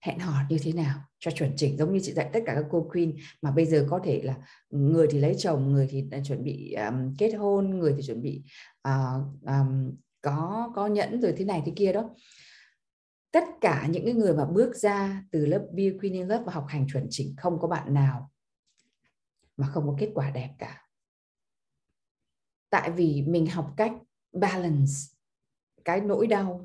hẹn 0.00 0.18
hò 0.18 0.42
như 0.48 0.58
thế 0.62 0.72
nào 0.72 1.00
cho 1.18 1.30
chuẩn 1.30 1.52
chỉnh 1.56 1.76
giống 1.78 1.92
như 1.92 2.00
chị 2.02 2.12
dạy 2.12 2.30
tất 2.32 2.40
cả 2.46 2.54
các 2.54 2.64
cô 2.70 2.88
queen 2.92 3.16
mà 3.42 3.50
bây 3.50 3.66
giờ 3.66 3.86
có 3.90 4.00
thể 4.04 4.22
là 4.22 4.36
người 4.70 5.06
thì 5.10 5.18
lấy 5.18 5.34
chồng 5.38 5.72
người 5.72 5.86
thì 5.90 6.04
chuẩn 6.24 6.44
bị 6.44 6.72
um, 6.72 7.14
kết 7.18 7.32
hôn 7.32 7.78
người 7.78 7.94
thì 7.96 8.02
chuẩn 8.06 8.22
bị 8.22 8.42
uh, 8.88 9.42
um, 9.42 9.96
có 10.22 10.72
có 10.74 10.86
nhẫn 10.86 11.20
rồi 11.20 11.34
thế 11.36 11.44
này 11.44 11.62
thế 11.66 11.72
kia 11.76 11.92
đó. 11.92 12.14
Tất 13.30 13.44
cả 13.60 13.86
những 13.90 14.04
cái 14.04 14.14
người 14.14 14.34
mà 14.34 14.44
bước 14.44 14.76
ra 14.76 15.24
từ 15.30 15.46
lớp 15.46 15.66
Be 15.72 15.84
Queen 16.00 16.12
in 16.12 16.28
Love 16.28 16.44
và 16.44 16.52
học 16.52 16.66
hành 16.68 16.86
chuẩn 16.92 17.06
chỉnh 17.10 17.34
không 17.36 17.58
có 17.60 17.68
bạn 17.68 17.94
nào 17.94 18.30
mà 19.56 19.66
không 19.66 19.86
có 19.86 19.96
kết 19.98 20.10
quả 20.14 20.30
đẹp 20.30 20.50
cả. 20.58 20.88
Tại 22.70 22.90
vì 22.90 23.22
mình 23.22 23.46
học 23.46 23.74
cách 23.76 23.92
balance 24.40 24.92
cái 25.84 26.00
nỗi 26.00 26.26
đau 26.26 26.64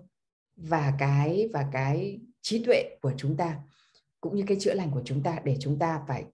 và 0.55 0.93
cái 0.99 1.49
và 1.53 1.69
cái 1.71 2.19
trí 2.41 2.65
tuệ 2.65 2.97
của 3.01 3.13
chúng 3.17 3.37
ta 3.37 3.59
cũng 4.21 4.35
như 4.35 4.43
cái 4.47 4.57
chữa 4.59 4.73
lành 4.73 4.91
của 4.91 5.01
chúng 5.05 5.23
ta 5.23 5.39
để 5.43 5.57
chúng 5.59 5.79
ta 5.79 6.03
phải 6.07 6.25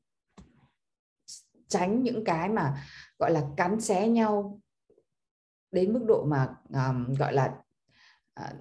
tránh 1.68 2.04
những 2.04 2.24
cái 2.24 2.50
mà 2.50 2.84
gọi 3.20 3.32
là 3.32 3.44
cắn 3.58 3.82
xé 3.82 4.08
nhau 4.08 4.60
đến 5.72 5.94
mức 5.94 6.04
độ 6.08 6.26
mà 6.26 6.56
um, 6.70 7.14
gọi 7.14 7.34
là 7.34 7.56
uh, 8.40 8.56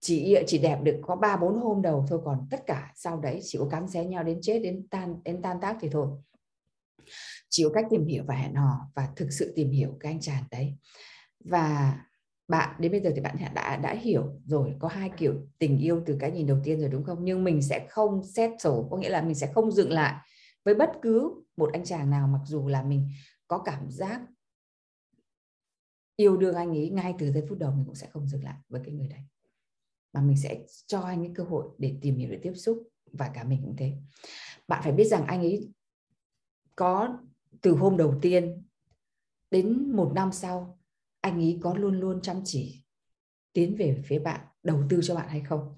chỉ 0.00 0.36
chỉ 0.46 0.58
đẹp 0.58 0.78
được 0.82 1.00
có 1.02 1.16
ba 1.16 1.36
bốn 1.36 1.60
hôm 1.60 1.82
đầu 1.82 2.06
thôi 2.08 2.20
còn 2.24 2.46
tất 2.50 2.66
cả 2.66 2.92
sau 2.94 3.20
đấy 3.20 3.40
chỉ 3.42 3.58
có 3.58 3.68
cắn 3.70 3.88
xé 3.88 4.04
nhau 4.04 4.24
đến 4.24 4.38
chết 4.42 4.58
đến 4.58 4.86
tan 4.90 5.20
đến 5.24 5.42
tan 5.42 5.60
tác 5.60 5.76
thì 5.80 5.88
thôi. 5.92 6.08
Chỉ 7.48 7.64
có 7.64 7.70
cách 7.74 7.86
tìm 7.90 8.06
hiểu 8.06 8.24
và 8.26 8.34
hẹn 8.34 8.54
hò 8.54 8.90
và 8.94 9.08
thực 9.16 9.28
sự 9.30 9.52
tìm 9.56 9.70
hiểu 9.70 9.96
cái 10.00 10.12
anh 10.12 10.20
chàng 10.20 10.44
đấy 10.50 10.76
và 11.48 11.98
bạn, 12.48 12.76
đến 12.80 12.92
bây 12.92 13.00
giờ 13.00 13.10
thì 13.14 13.20
bạn 13.20 13.36
đã 13.54 13.76
đã 13.76 13.94
hiểu 13.94 14.40
rồi, 14.44 14.74
có 14.78 14.88
hai 14.88 15.10
kiểu 15.16 15.34
tình 15.58 15.78
yêu 15.78 16.02
từ 16.06 16.16
cái 16.20 16.30
nhìn 16.30 16.46
đầu 16.46 16.58
tiên 16.64 16.80
rồi, 16.80 16.88
đúng 16.88 17.04
không? 17.04 17.24
Nhưng 17.24 17.44
mình 17.44 17.62
sẽ 17.62 17.86
không 17.90 18.24
settle 18.24 18.82
có 18.90 18.96
nghĩa 18.96 19.08
là 19.08 19.22
mình 19.22 19.34
sẽ 19.34 19.52
không 19.54 19.70
dừng 19.70 19.90
lại 19.90 20.14
với 20.64 20.74
bất 20.74 20.90
cứ 21.02 21.42
một 21.56 21.70
anh 21.72 21.84
chàng 21.84 22.10
nào, 22.10 22.28
mặc 22.28 22.40
dù 22.44 22.68
là 22.68 22.82
mình 22.82 23.08
có 23.48 23.58
cảm 23.58 23.90
giác 23.90 24.20
yêu 26.16 26.36
đương 26.36 26.54
anh 26.54 26.70
ấy 26.70 26.90
ngay 26.90 27.14
từ 27.18 27.32
giây 27.32 27.44
phút 27.48 27.58
đầu, 27.58 27.72
mình 27.72 27.84
cũng 27.84 27.94
sẽ 27.94 28.06
không 28.06 28.26
dừng 28.26 28.44
lại 28.44 28.56
với 28.68 28.80
cái 28.84 28.94
người 28.94 29.08
đấy. 29.08 29.20
Mà 30.12 30.20
mình 30.20 30.36
sẽ 30.36 30.64
cho 30.86 31.00
anh 31.00 31.20
ấy 31.20 31.30
cơ 31.34 31.44
hội 31.44 31.66
để 31.78 31.94
tìm 32.00 32.16
hiểu, 32.16 32.30
để 32.30 32.38
tiếp 32.42 32.52
xúc, 32.54 32.82
và 33.12 33.30
cả 33.34 33.44
mình 33.44 33.60
cũng 33.64 33.76
thế. 33.76 33.92
Bạn 34.68 34.82
phải 34.82 34.92
biết 34.92 35.04
rằng 35.04 35.26
anh 35.26 35.40
ấy 35.40 35.68
có 36.76 37.18
từ 37.60 37.72
hôm 37.72 37.96
đầu 37.96 38.14
tiên 38.22 38.62
đến 39.50 39.90
một 39.90 40.12
năm 40.14 40.32
sau 40.32 40.78
anh 41.26 41.40
ấy 41.40 41.58
có 41.62 41.74
luôn 41.74 42.00
luôn 42.00 42.20
chăm 42.22 42.40
chỉ 42.44 42.84
tiến 43.52 43.76
về 43.78 44.02
phía 44.04 44.18
bạn, 44.18 44.40
đầu 44.62 44.82
tư 44.88 45.00
cho 45.02 45.14
bạn 45.14 45.28
hay 45.28 45.40
không? 45.40 45.74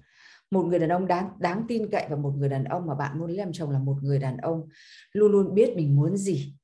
Một 0.51 0.63
người 0.63 0.79
đàn 0.79 0.89
ông 0.89 1.07
đáng 1.07 1.29
đáng 1.39 1.65
tin 1.67 1.89
cậy 1.91 2.07
và 2.09 2.15
một 2.15 2.33
người 2.37 2.49
đàn 2.49 2.63
ông 2.63 2.85
mà 2.85 2.95
bạn 2.95 3.19
muốn 3.19 3.27
lấy 3.27 3.37
làm 3.37 3.53
chồng 3.53 3.69
là 3.69 3.79
một 3.79 3.97
người 4.01 4.19
đàn 4.19 4.37
ông 4.37 4.69
luôn 5.11 5.31
luôn 5.31 5.53
biết 5.53 5.73
mình 5.75 5.95
muốn 5.95 6.17
gì. 6.17 6.55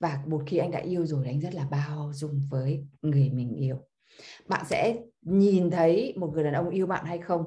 Và 0.00 0.24
một 0.26 0.42
khi 0.46 0.56
anh 0.56 0.70
đã 0.70 0.78
yêu 0.78 1.06
rồi 1.06 1.26
anh 1.26 1.40
rất 1.40 1.54
là 1.54 1.64
bao 1.64 2.12
dung 2.14 2.40
với 2.50 2.86
người 3.02 3.30
mình 3.30 3.54
yêu. 3.54 3.76
Bạn 4.48 4.64
sẽ 4.68 4.96
nhìn 5.22 5.70
thấy 5.70 6.14
một 6.16 6.30
người 6.34 6.44
đàn 6.44 6.54
ông 6.54 6.70
yêu 6.70 6.86
bạn 6.86 7.04
hay 7.04 7.18
không 7.18 7.44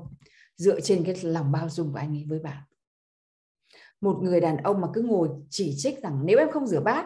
dựa 0.55 0.79
trên 0.79 1.03
cái 1.03 1.15
lòng 1.23 1.51
bao 1.51 1.69
dung 1.69 1.91
của 1.91 1.99
anh 1.99 2.17
ấy 2.17 2.25
với 2.27 2.39
bạn. 2.39 2.63
Một 4.01 4.19
người 4.21 4.41
đàn 4.41 4.57
ông 4.57 4.81
mà 4.81 4.87
cứ 4.93 5.01
ngồi 5.01 5.29
chỉ 5.49 5.73
trích 5.77 6.01
rằng 6.01 6.21
nếu 6.25 6.37
em 6.37 6.51
không 6.51 6.67
rửa 6.67 6.81
bát 6.81 7.05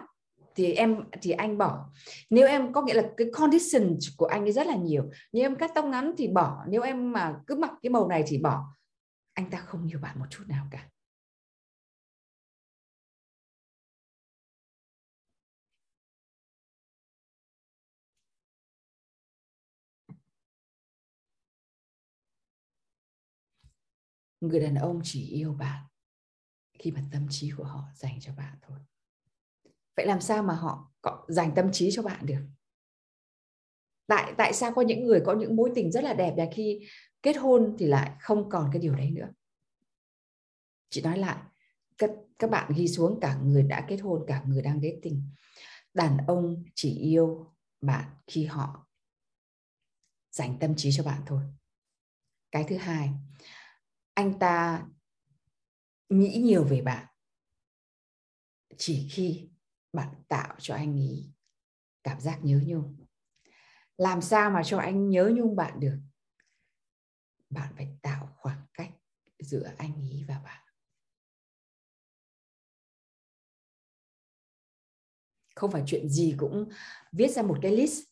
thì 0.55 0.74
em, 0.74 0.96
thì 1.22 1.31
anh 1.31 1.58
bỏ. 1.58 1.89
Nếu 2.29 2.48
em, 2.48 2.74
có 2.74 2.81
nghĩa 2.81 2.93
là 2.93 3.03
cái 3.17 3.27
condition 3.34 3.98
của 4.17 4.25
anh 4.25 4.41
ấy 4.46 4.51
rất 4.51 4.67
là 4.67 4.75
nhiều. 4.75 5.10
Nếu 5.34 5.46
em 5.46 5.55
cắt 5.55 5.72
tóc 5.75 5.86
ngắn 5.86 6.13
thì 6.17 6.27
bỏ. 6.27 6.65
Nếu 6.70 6.81
em 6.81 7.12
mà 7.13 7.36
cứ 7.48 7.55
mặc 7.55 7.72
cái 7.81 7.89
màu 7.89 8.08
này 8.08 8.24
thì 8.27 8.38
bỏ. 8.38 8.63
Anh 9.34 9.50
ta 9.50 9.58
không 9.58 9.88
yêu 9.88 10.00
bạn 10.00 10.20
một 10.20 10.25
chút 10.29 10.43
nào 10.48 10.67
cả. 10.72 10.88
Người 24.42 24.59
đàn 24.59 24.75
ông 24.75 25.00
chỉ 25.03 25.27
yêu 25.27 25.53
bạn 25.53 25.83
khi 26.79 26.92
mà 26.92 27.01
tâm 27.11 27.27
trí 27.29 27.51
của 27.57 27.64
họ 27.64 27.83
dành 27.96 28.20
cho 28.22 28.33
bạn 28.37 28.57
thôi 28.61 28.79
vậy 29.96 30.06
làm 30.06 30.22
sao 30.22 30.44
mà 30.44 30.54
họ 30.54 30.92
dành 31.27 31.51
tâm 31.56 31.72
trí 31.72 31.90
cho 31.92 32.01
bạn 32.04 32.25
được? 32.25 32.42
Tại 34.08 34.34
tại 34.38 34.54
sao 34.54 34.74
có 34.74 34.82
những 34.82 35.06
người 35.06 35.22
có 35.25 35.34
những 35.34 35.56
mối 35.56 35.72
tình 35.75 35.92
rất 35.92 36.04
là 36.04 36.14
đẹp 36.14 36.34
và 36.38 36.46
khi 36.56 36.88
kết 37.24 37.34
hôn 37.34 37.75
thì 37.80 37.86
lại 37.86 38.12
không 38.20 38.50
còn 38.50 38.70
cái 38.74 38.82
điều 38.82 38.96
đấy 38.96 39.12
nữa? 39.12 39.27
Chị 40.90 41.01
nói 41.01 41.18
lại, 41.18 41.38
các 41.98 42.12
các 42.40 42.50
bạn 42.50 42.72
ghi 42.75 42.88
xuống 42.88 43.20
cả 43.22 43.40
người 43.44 43.64
đã 43.64 43.86
kết 43.88 43.98
hôn, 43.98 44.24
cả 44.27 44.44
người 44.48 44.62
đang 44.62 44.82
dating 44.82 45.24
đàn 45.94 46.18
ông 46.27 46.64
chỉ 46.75 47.00
yêu 47.00 47.54
bạn 47.82 48.10
khi 48.27 48.46
họ 48.46 48.88
dành 50.32 50.58
tâm 50.60 50.75
trí 50.75 50.92
cho 50.92 51.04
bạn 51.04 51.22
thôi. 51.25 51.44
Cái 52.51 52.66
thứ 52.70 52.77
hai, 52.77 53.10
anh 54.14 54.40
ta 54.40 54.86
nghĩ 56.10 56.42
nhiều 56.46 56.64
về 56.64 56.82
bạn 56.82 57.06
chỉ 58.77 59.08
khi 59.12 59.50
bạn 59.94 60.10
tạo 60.27 60.56
cho 60.60 60.75
anh 60.75 60.96
ấy 60.96 61.34
cảm 62.04 62.20
giác 62.20 62.40
nhớ 62.44 62.62
nhung. 62.66 63.06
Làm 63.98 64.22
sao 64.22 64.51
mà 64.51 64.64
cho 64.64 64.77
anh 64.80 65.10
nhớ 65.10 65.32
nhung 65.36 65.56
bạn 65.56 65.80
được? 65.80 65.98
Bạn 67.50 67.74
phải 67.75 67.88
tạo 68.01 68.36
khoảng 68.38 68.66
cách 68.74 68.92
giữa 69.40 69.72
anh 69.77 69.94
ấy 69.94 70.25
và 70.27 70.40
bạn. 70.44 70.62
Không 75.56 75.72
phải 75.72 75.84
chuyện 75.86 76.10
gì 76.10 76.36
cũng 76.38 76.70
viết 77.12 77.27
ra 77.27 77.42
một 77.42 77.58
cái 77.62 77.72
list. 77.72 78.04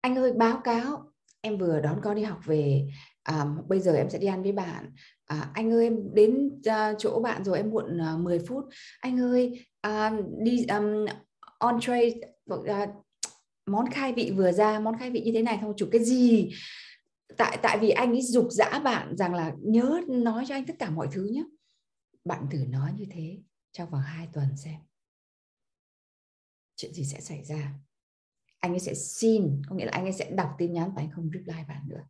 Anh 0.00 0.16
ơi 0.16 0.32
báo 0.32 0.60
cáo 0.64 1.12
em 1.40 1.58
vừa 1.58 1.80
đón 1.80 2.00
con 2.04 2.16
đi 2.16 2.22
học 2.22 2.40
về 2.44 2.88
à, 3.22 3.44
bây 3.68 3.80
giờ 3.80 3.92
em 3.92 4.10
sẽ 4.10 4.18
đi 4.18 4.26
ăn 4.26 4.42
với 4.42 4.52
bạn 4.52 4.94
à, 5.32 5.50
anh 5.54 5.72
ơi 5.72 5.84
em 5.84 6.14
đến 6.14 6.46
uh, 6.46 6.96
chỗ 6.98 7.20
bạn 7.20 7.44
rồi 7.44 7.56
em 7.56 7.70
muộn 7.70 8.00
à, 8.00 8.12
uh, 8.14 8.20
10 8.20 8.38
phút. 8.38 8.64
Anh 9.00 9.20
ơi 9.20 9.66
uh, 9.86 10.12
đi 10.38 10.66
um, 10.66 11.06
on 11.58 11.76
uh, 11.76 12.88
món 13.66 13.90
khai 13.90 14.12
vị 14.12 14.32
vừa 14.36 14.52
ra 14.52 14.80
món 14.80 14.98
khai 14.98 15.10
vị 15.10 15.20
như 15.20 15.32
thế 15.34 15.42
này 15.42 15.58
không 15.60 15.74
chủ 15.76 15.88
cái 15.92 16.04
gì? 16.04 16.50
Tại 17.36 17.58
tại 17.62 17.78
vì 17.80 17.90
anh 17.90 18.10
ấy 18.10 18.22
dục 18.22 18.46
dã 18.50 18.80
bạn 18.84 19.16
rằng 19.16 19.34
là 19.34 19.52
nhớ 19.62 20.00
nói 20.08 20.44
cho 20.48 20.54
anh 20.54 20.66
tất 20.66 20.74
cả 20.78 20.90
mọi 20.90 21.08
thứ 21.12 21.24
nhé 21.24 21.44
bạn 22.24 22.46
thử 22.50 22.58
nói 22.68 22.92
như 22.96 23.04
thế 23.10 23.38
trong 23.72 23.90
vòng 23.90 24.00
2 24.00 24.28
tuần 24.32 24.56
xem. 24.56 24.80
Chuyện 26.76 26.92
gì 26.94 27.04
sẽ 27.04 27.20
xảy 27.20 27.44
ra? 27.44 27.74
Anh 28.60 28.72
ấy 28.72 28.80
sẽ 28.80 28.94
xin 28.94 29.62
có 29.68 29.76
nghĩa 29.76 29.84
là 29.84 29.92
anh 29.92 30.04
ấy 30.04 30.12
sẽ 30.12 30.30
đọc 30.30 30.50
tin 30.58 30.72
nhắn 30.72 30.92
và 30.96 31.02
anh 31.02 31.10
không 31.10 31.30
reply 31.34 31.62
bạn 31.68 31.88
nữa 31.88 32.04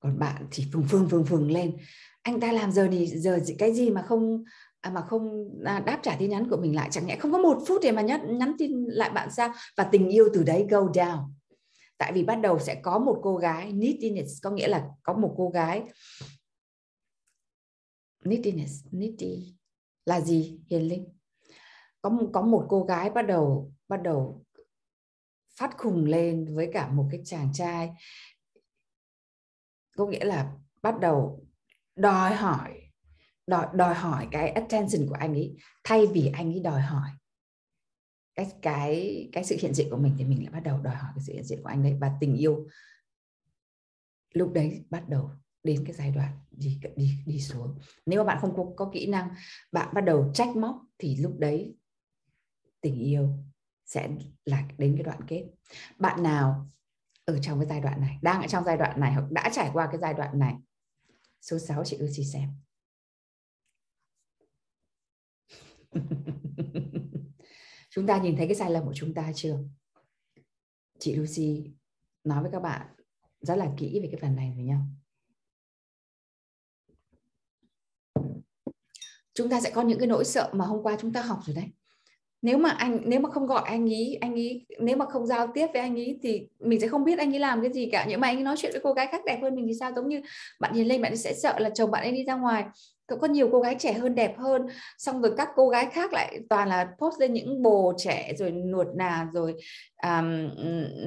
còn 0.00 0.18
bạn 0.18 0.46
thì 0.50 0.64
phừng 0.72 0.84
phừng 0.88 1.08
phừng 1.08 1.24
phừng 1.24 1.50
lên. 1.50 1.76
Anh 2.22 2.40
ta 2.40 2.52
làm 2.52 2.72
giờ 2.72 2.88
thì 2.90 3.06
giờ 3.06 3.40
cái 3.58 3.74
gì 3.74 3.90
mà 3.90 4.02
không 4.02 4.44
à, 4.80 4.90
mà 4.90 5.00
không 5.00 5.48
à, 5.64 5.80
đáp 5.80 6.00
trả 6.02 6.16
tin 6.18 6.30
nhắn 6.30 6.50
của 6.50 6.56
mình 6.56 6.76
lại? 6.76 6.88
Chẳng 6.92 7.06
nhẽ 7.06 7.16
không 7.16 7.32
có 7.32 7.38
một 7.38 7.58
phút 7.66 7.80
để 7.82 7.92
mà 7.92 8.02
nhắn 8.02 8.38
nhắn 8.38 8.52
tin 8.58 8.84
lại 8.84 9.10
bạn 9.10 9.28
sao? 9.30 9.52
Và 9.76 9.84
tình 9.84 10.08
yêu 10.08 10.28
từ 10.34 10.42
đấy 10.42 10.66
go 10.70 10.78
down. 10.78 11.30
Tại 11.98 12.12
vì 12.12 12.24
bắt 12.24 12.36
đầu 12.36 12.58
sẽ 12.58 12.74
có 12.74 12.98
một 12.98 13.18
cô 13.22 13.36
gái 13.36 13.72
neediness 13.72 14.42
có 14.42 14.50
nghĩa 14.50 14.68
là 14.68 14.88
có 15.02 15.12
một 15.12 15.34
cô 15.36 15.50
gái. 15.50 15.82
Neediness 18.24 18.72
needy 18.90 19.54
là 20.06 20.20
gì? 20.20 20.60
Hiền 20.70 20.88
linh. 20.88 21.08
Có 22.02 22.18
có 22.32 22.42
một 22.42 22.66
cô 22.68 22.84
gái 22.84 23.10
bắt 23.10 23.22
đầu 23.22 23.72
bắt 23.88 24.02
đầu 24.02 24.44
phát 25.56 25.78
khùng 25.78 26.04
lên 26.04 26.54
với 26.54 26.70
cả 26.72 26.88
một 26.88 27.08
cái 27.10 27.20
chàng 27.24 27.48
trai 27.52 27.90
có 29.96 30.06
nghĩa 30.06 30.24
là 30.24 30.52
bắt 30.82 31.00
đầu 31.00 31.46
đòi 31.96 32.34
hỏi 32.34 32.80
đòi 33.50 33.66
đòi 33.74 33.94
hỏi 33.94 34.28
cái 34.30 34.48
attention 34.48 35.08
của 35.08 35.14
anh 35.14 35.34
ấy 35.34 35.56
thay 35.84 36.06
vì 36.06 36.26
anh 36.26 36.52
ấy 36.52 36.60
đòi 36.60 36.80
hỏi. 36.80 37.10
Cái 38.34 38.52
cái 38.62 39.28
cái 39.32 39.44
sự 39.44 39.56
hiện 39.60 39.74
diện 39.74 39.90
của 39.90 39.96
mình 39.96 40.14
thì 40.18 40.24
mình 40.24 40.42
lại 40.42 40.52
bắt 40.52 40.60
đầu 40.60 40.80
đòi 40.80 40.94
hỏi 40.94 41.10
cái 41.14 41.24
sự 41.26 41.32
hiện 41.32 41.44
diện 41.44 41.62
của 41.62 41.68
anh 41.68 41.82
đấy. 41.82 41.96
Và 42.00 42.12
tình 42.20 42.36
yêu 42.36 42.66
lúc 44.34 44.52
đấy 44.52 44.84
bắt 44.90 45.08
đầu 45.08 45.30
đến 45.62 45.84
cái 45.84 45.94
giai 45.94 46.10
đoạn 46.10 46.38
đi 46.50 46.80
đi 46.96 47.18
đi 47.26 47.40
xuống. 47.40 47.78
Nếu 48.06 48.20
mà 48.20 48.24
bạn 48.24 48.38
không 48.40 48.56
có, 48.56 48.66
có 48.76 48.90
kỹ 48.92 49.06
năng 49.06 49.34
bạn 49.72 49.94
bắt 49.94 50.00
đầu 50.00 50.30
trách 50.34 50.56
móc 50.56 50.76
thì 50.98 51.16
lúc 51.16 51.38
đấy 51.38 51.76
tình 52.80 52.98
yêu 52.98 53.28
sẽ 53.84 54.10
là 54.44 54.68
đến 54.78 54.94
cái 54.96 55.02
đoạn 55.02 55.20
kết. 55.26 55.44
Bạn 55.98 56.22
nào 56.22 56.70
ở 57.24 57.38
trong 57.42 57.60
cái 57.60 57.68
giai 57.68 57.80
đoạn 57.80 58.00
này, 58.00 58.18
đang 58.22 58.40
ở 58.40 58.46
trong 58.46 58.64
giai 58.64 58.76
đoạn 58.76 59.00
này 59.00 59.12
hoặc 59.12 59.30
đã 59.30 59.50
trải 59.52 59.70
qua 59.72 59.88
cái 59.92 60.00
giai 60.00 60.14
đoạn 60.14 60.38
này. 60.38 60.54
Số 61.40 61.58
6 61.58 61.84
chị 61.84 61.98
Lucy 61.98 62.24
xem? 62.24 62.50
Chúng 67.90 68.06
ta 68.06 68.18
nhìn 68.18 68.36
thấy 68.36 68.46
cái 68.46 68.54
sai 68.54 68.70
lầm 68.70 68.84
của 68.84 68.94
chúng 68.94 69.14
ta 69.14 69.32
chưa? 69.34 69.58
Chị 70.98 71.14
Lucy 71.14 71.70
nói 72.24 72.42
với 72.42 72.50
các 72.52 72.60
bạn 72.60 72.86
rất 73.40 73.56
là 73.56 73.72
kỹ 73.76 74.00
về 74.02 74.08
cái 74.12 74.20
phần 74.20 74.36
này 74.36 74.52
với 74.56 74.64
nhau 74.64 74.86
chúng 79.40 79.50
ta 79.50 79.60
sẽ 79.60 79.70
có 79.70 79.82
những 79.82 79.98
cái 79.98 80.08
nỗi 80.08 80.24
sợ 80.24 80.50
mà 80.54 80.64
hôm 80.64 80.82
qua 80.82 80.96
chúng 81.00 81.12
ta 81.12 81.22
học 81.22 81.38
rồi 81.44 81.56
đấy 81.56 81.70
nếu 82.42 82.58
mà 82.58 82.70
anh, 82.70 83.00
nếu 83.04 83.20
mà 83.20 83.30
không 83.30 83.46
gọi 83.46 83.62
anh 83.66 83.86
ý 83.86 84.14
anh 84.20 84.34
ý, 84.34 84.66
nếu 84.80 84.96
mà 84.96 85.04
không 85.06 85.26
giao 85.26 85.46
tiếp 85.54 85.66
với 85.72 85.82
anh 85.82 85.94
ý 85.96 86.18
thì 86.22 86.48
mình 86.60 86.80
sẽ 86.80 86.88
không 86.88 87.04
biết 87.04 87.18
anh 87.18 87.34
ấy 87.34 87.38
làm 87.40 87.60
cái 87.62 87.72
gì 87.72 87.88
cả. 87.92 88.06
Nhưng 88.08 88.20
mà 88.20 88.28
anh 88.28 88.36
ấy 88.36 88.42
nói 88.44 88.56
chuyện 88.58 88.72
với 88.72 88.80
cô 88.84 88.92
gái 88.92 89.06
khác 89.12 89.20
đẹp 89.26 89.38
hơn 89.42 89.54
mình 89.54 89.66
thì 89.68 89.74
sao? 89.80 89.92
Giống 89.96 90.08
như 90.08 90.20
bạn 90.60 90.72
nhìn 90.74 90.86
lên 90.86 91.02
bạn 91.02 91.16
sẽ 91.16 91.34
sợ 91.34 91.58
là 91.58 91.70
chồng 91.70 91.90
bạn 91.90 92.02
ấy 92.02 92.12
đi 92.12 92.24
ra 92.24 92.34
ngoài 92.34 92.64
có 93.16 93.26
nhiều 93.26 93.48
cô 93.52 93.60
gái 93.60 93.76
trẻ 93.78 93.92
hơn 93.92 94.14
đẹp 94.14 94.38
hơn 94.38 94.66
xong 94.98 95.22
rồi 95.22 95.34
các 95.36 95.48
cô 95.54 95.68
gái 95.68 95.86
khác 95.92 96.12
lại 96.12 96.40
toàn 96.48 96.68
là 96.68 96.94
post 96.98 97.20
lên 97.20 97.32
những 97.32 97.62
bồ 97.62 97.94
trẻ 97.98 98.32
rồi 98.38 98.50
nuột 98.50 98.86
nà 98.96 99.28
rồi 99.32 99.54
um, 100.02 100.48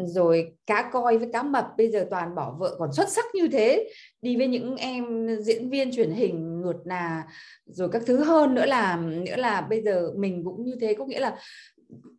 rồi 0.06 0.54
cá 0.66 0.90
coi 0.94 1.18
với 1.18 1.30
cá 1.34 1.44
mập. 1.44 1.68
Bây 1.78 1.92
giờ 1.92 2.08
toàn 2.10 2.36
bỏ 2.36 2.56
vợ 2.60 2.76
còn 2.80 2.94
xuất 2.94 3.10
sắc 3.10 3.26
như 3.34 3.48
thế 3.48 3.90
đi 4.22 4.38
với 4.38 4.48
những 4.48 4.76
em 4.76 5.28
diễn 5.42 5.70
viên 5.70 5.92
truyền 5.92 6.12
hình 6.12 6.62
nuột 6.62 6.76
nà 6.86 7.28
rồi 7.66 7.90
các 7.92 8.02
thứ 8.06 8.24
hơn. 8.24 8.56
Nữa 8.56 8.66
là 8.66 8.98
nữa 8.98 9.36
là 9.36 9.62
bây 9.62 9.82
giờ 9.82 10.12
mình 10.16 10.42
cũng 10.46 10.64
như 10.64 10.76
thế 10.82 10.94
có 10.94 11.06
nghĩa 11.06 11.20
là 11.20 11.38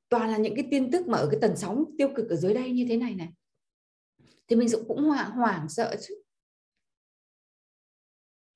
toàn 0.09 0.31
là 0.31 0.37
những 0.37 0.55
cái 0.55 0.69
tin 0.71 0.91
tức 0.91 1.09
mà 1.09 1.19
ở 1.19 1.29
cái 1.31 1.41
tần 1.41 1.57
sóng 1.57 1.85
tiêu 1.99 2.09
cực 2.15 2.29
ở 2.31 2.37
dưới 2.37 2.55
đây 2.55 2.71
như 2.71 2.87
thế 2.89 2.97
này 2.97 3.15
này. 3.15 3.29
Thì 4.49 4.57
mình 4.57 4.69
cũng 4.89 5.05
hoảng 5.05 5.31
hoảng 5.31 5.69
sợ 5.69 5.97
chứ. 6.01 6.15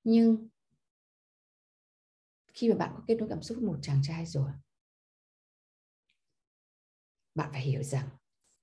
Nhưng 0.04 0.48
khi 2.58 2.68
mà 2.68 2.76
bạn 2.76 2.92
có 2.96 3.02
kết 3.06 3.14
nối 3.18 3.28
cảm 3.28 3.42
xúc 3.42 3.58
với 3.60 3.66
một 3.66 3.78
chàng 3.82 4.00
trai 4.02 4.26
rồi, 4.26 4.50
bạn 7.34 7.48
phải 7.52 7.60
hiểu 7.60 7.82
rằng 7.82 8.08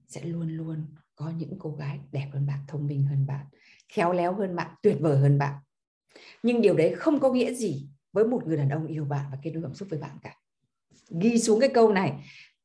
sẽ 0.07 0.23
luôn 0.23 0.49
luôn 0.49 0.85
có 1.15 1.29
những 1.29 1.55
cô 1.59 1.71
gái 1.71 1.99
đẹp 2.11 2.29
hơn 2.33 2.45
bạn, 2.47 2.59
thông 2.67 2.87
minh 2.87 3.03
hơn 3.03 3.25
bạn, 3.27 3.45
khéo 3.93 4.13
léo 4.13 4.33
hơn 4.33 4.55
bạn, 4.55 4.75
tuyệt 4.83 4.97
vời 4.99 5.17
hơn 5.17 5.37
bạn. 5.37 5.55
Nhưng 6.43 6.61
điều 6.61 6.75
đấy 6.77 6.95
không 6.97 7.19
có 7.19 7.31
nghĩa 7.33 7.53
gì 7.53 7.89
với 8.13 8.25
một 8.25 8.47
người 8.47 8.57
đàn 8.57 8.69
ông 8.69 8.87
yêu 8.87 9.05
bạn 9.05 9.25
và 9.31 9.37
kết 9.43 9.51
nối 9.51 9.63
cảm 9.63 9.73
xúc 9.73 9.87
với 9.91 9.99
bạn 9.99 10.17
cả. 10.21 10.35
Ghi 11.21 11.39
xuống 11.39 11.59
cái 11.59 11.69
câu 11.73 11.91
này, 11.91 12.13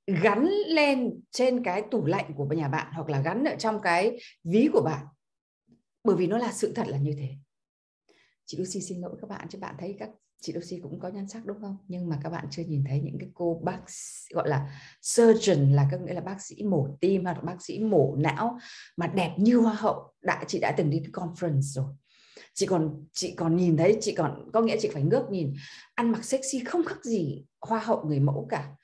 gắn 0.06 0.48
lên 0.66 1.20
trên 1.30 1.64
cái 1.64 1.82
tủ 1.90 2.06
lạnh 2.06 2.34
của 2.36 2.46
nhà 2.46 2.68
bạn 2.68 2.92
hoặc 2.92 3.08
là 3.08 3.20
gắn 3.20 3.44
ở 3.44 3.56
trong 3.56 3.80
cái 3.82 4.18
ví 4.44 4.68
của 4.72 4.82
bạn. 4.82 5.06
Bởi 6.04 6.16
vì 6.16 6.26
nó 6.26 6.38
là 6.38 6.52
sự 6.52 6.72
thật 6.74 6.88
là 6.88 6.98
như 6.98 7.14
thế 7.18 7.28
chị 8.50 8.58
Lucy 8.58 8.80
xin 8.80 9.00
lỗi 9.00 9.16
các 9.20 9.30
bạn 9.30 9.48
chứ 9.50 9.58
bạn 9.58 9.74
thấy 9.78 9.96
các 9.98 10.10
chị 10.40 10.52
Lucy 10.52 10.80
cũng 10.82 11.00
có 11.00 11.08
nhan 11.08 11.28
sắc 11.28 11.46
đúng 11.46 11.60
không? 11.60 11.76
Nhưng 11.88 12.08
mà 12.08 12.18
các 12.22 12.30
bạn 12.30 12.46
chưa 12.50 12.62
nhìn 12.62 12.84
thấy 12.88 13.00
những 13.00 13.16
cái 13.20 13.28
cô 13.34 13.60
bác 13.64 13.80
gọi 14.30 14.48
là 14.48 14.80
surgeon 15.02 15.72
là 15.72 15.88
có 15.90 15.96
nghĩa 15.98 16.14
là 16.14 16.20
bác 16.20 16.42
sĩ 16.42 16.62
mổ 16.62 16.88
tim 17.00 17.24
hoặc 17.24 17.44
bác 17.44 17.62
sĩ 17.62 17.78
mổ 17.78 18.16
não 18.18 18.58
mà 18.96 19.06
đẹp 19.06 19.34
như 19.36 19.56
hoa 19.56 19.74
hậu. 19.74 20.12
Đã, 20.22 20.44
chị 20.48 20.58
đã 20.58 20.74
từng 20.76 20.90
đi 20.90 20.98
cái 20.98 21.10
conference 21.12 21.60
rồi. 21.60 21.94
Chị 22.54 22.66
còn 22.66 23.04
chị 23.12 23.34
còn 23.36 23.56
nhìn 23.56 23.76
thấy, 23.76 23.98
chị 24.00 24.14
còn, 24.14 24.50
có 24.52 24.60
nghĩa 24.60 24.76
chị 24.80 24.90
phải 24.92 25.02
ngước 25.02 25.30
nhìn. 25.30 25.54
Ăn 25.94 26.12
mặc 26.12 26.24
sexy 26.24 26.64
không 26.64 26.84
khác 26.84 27.04
gì 27.04 27.44
hoa 27.60 27.80
hậu 27.80 28.04
người 28.04 28.20
mẫu 28.20 28.46
cả 28.50 28.74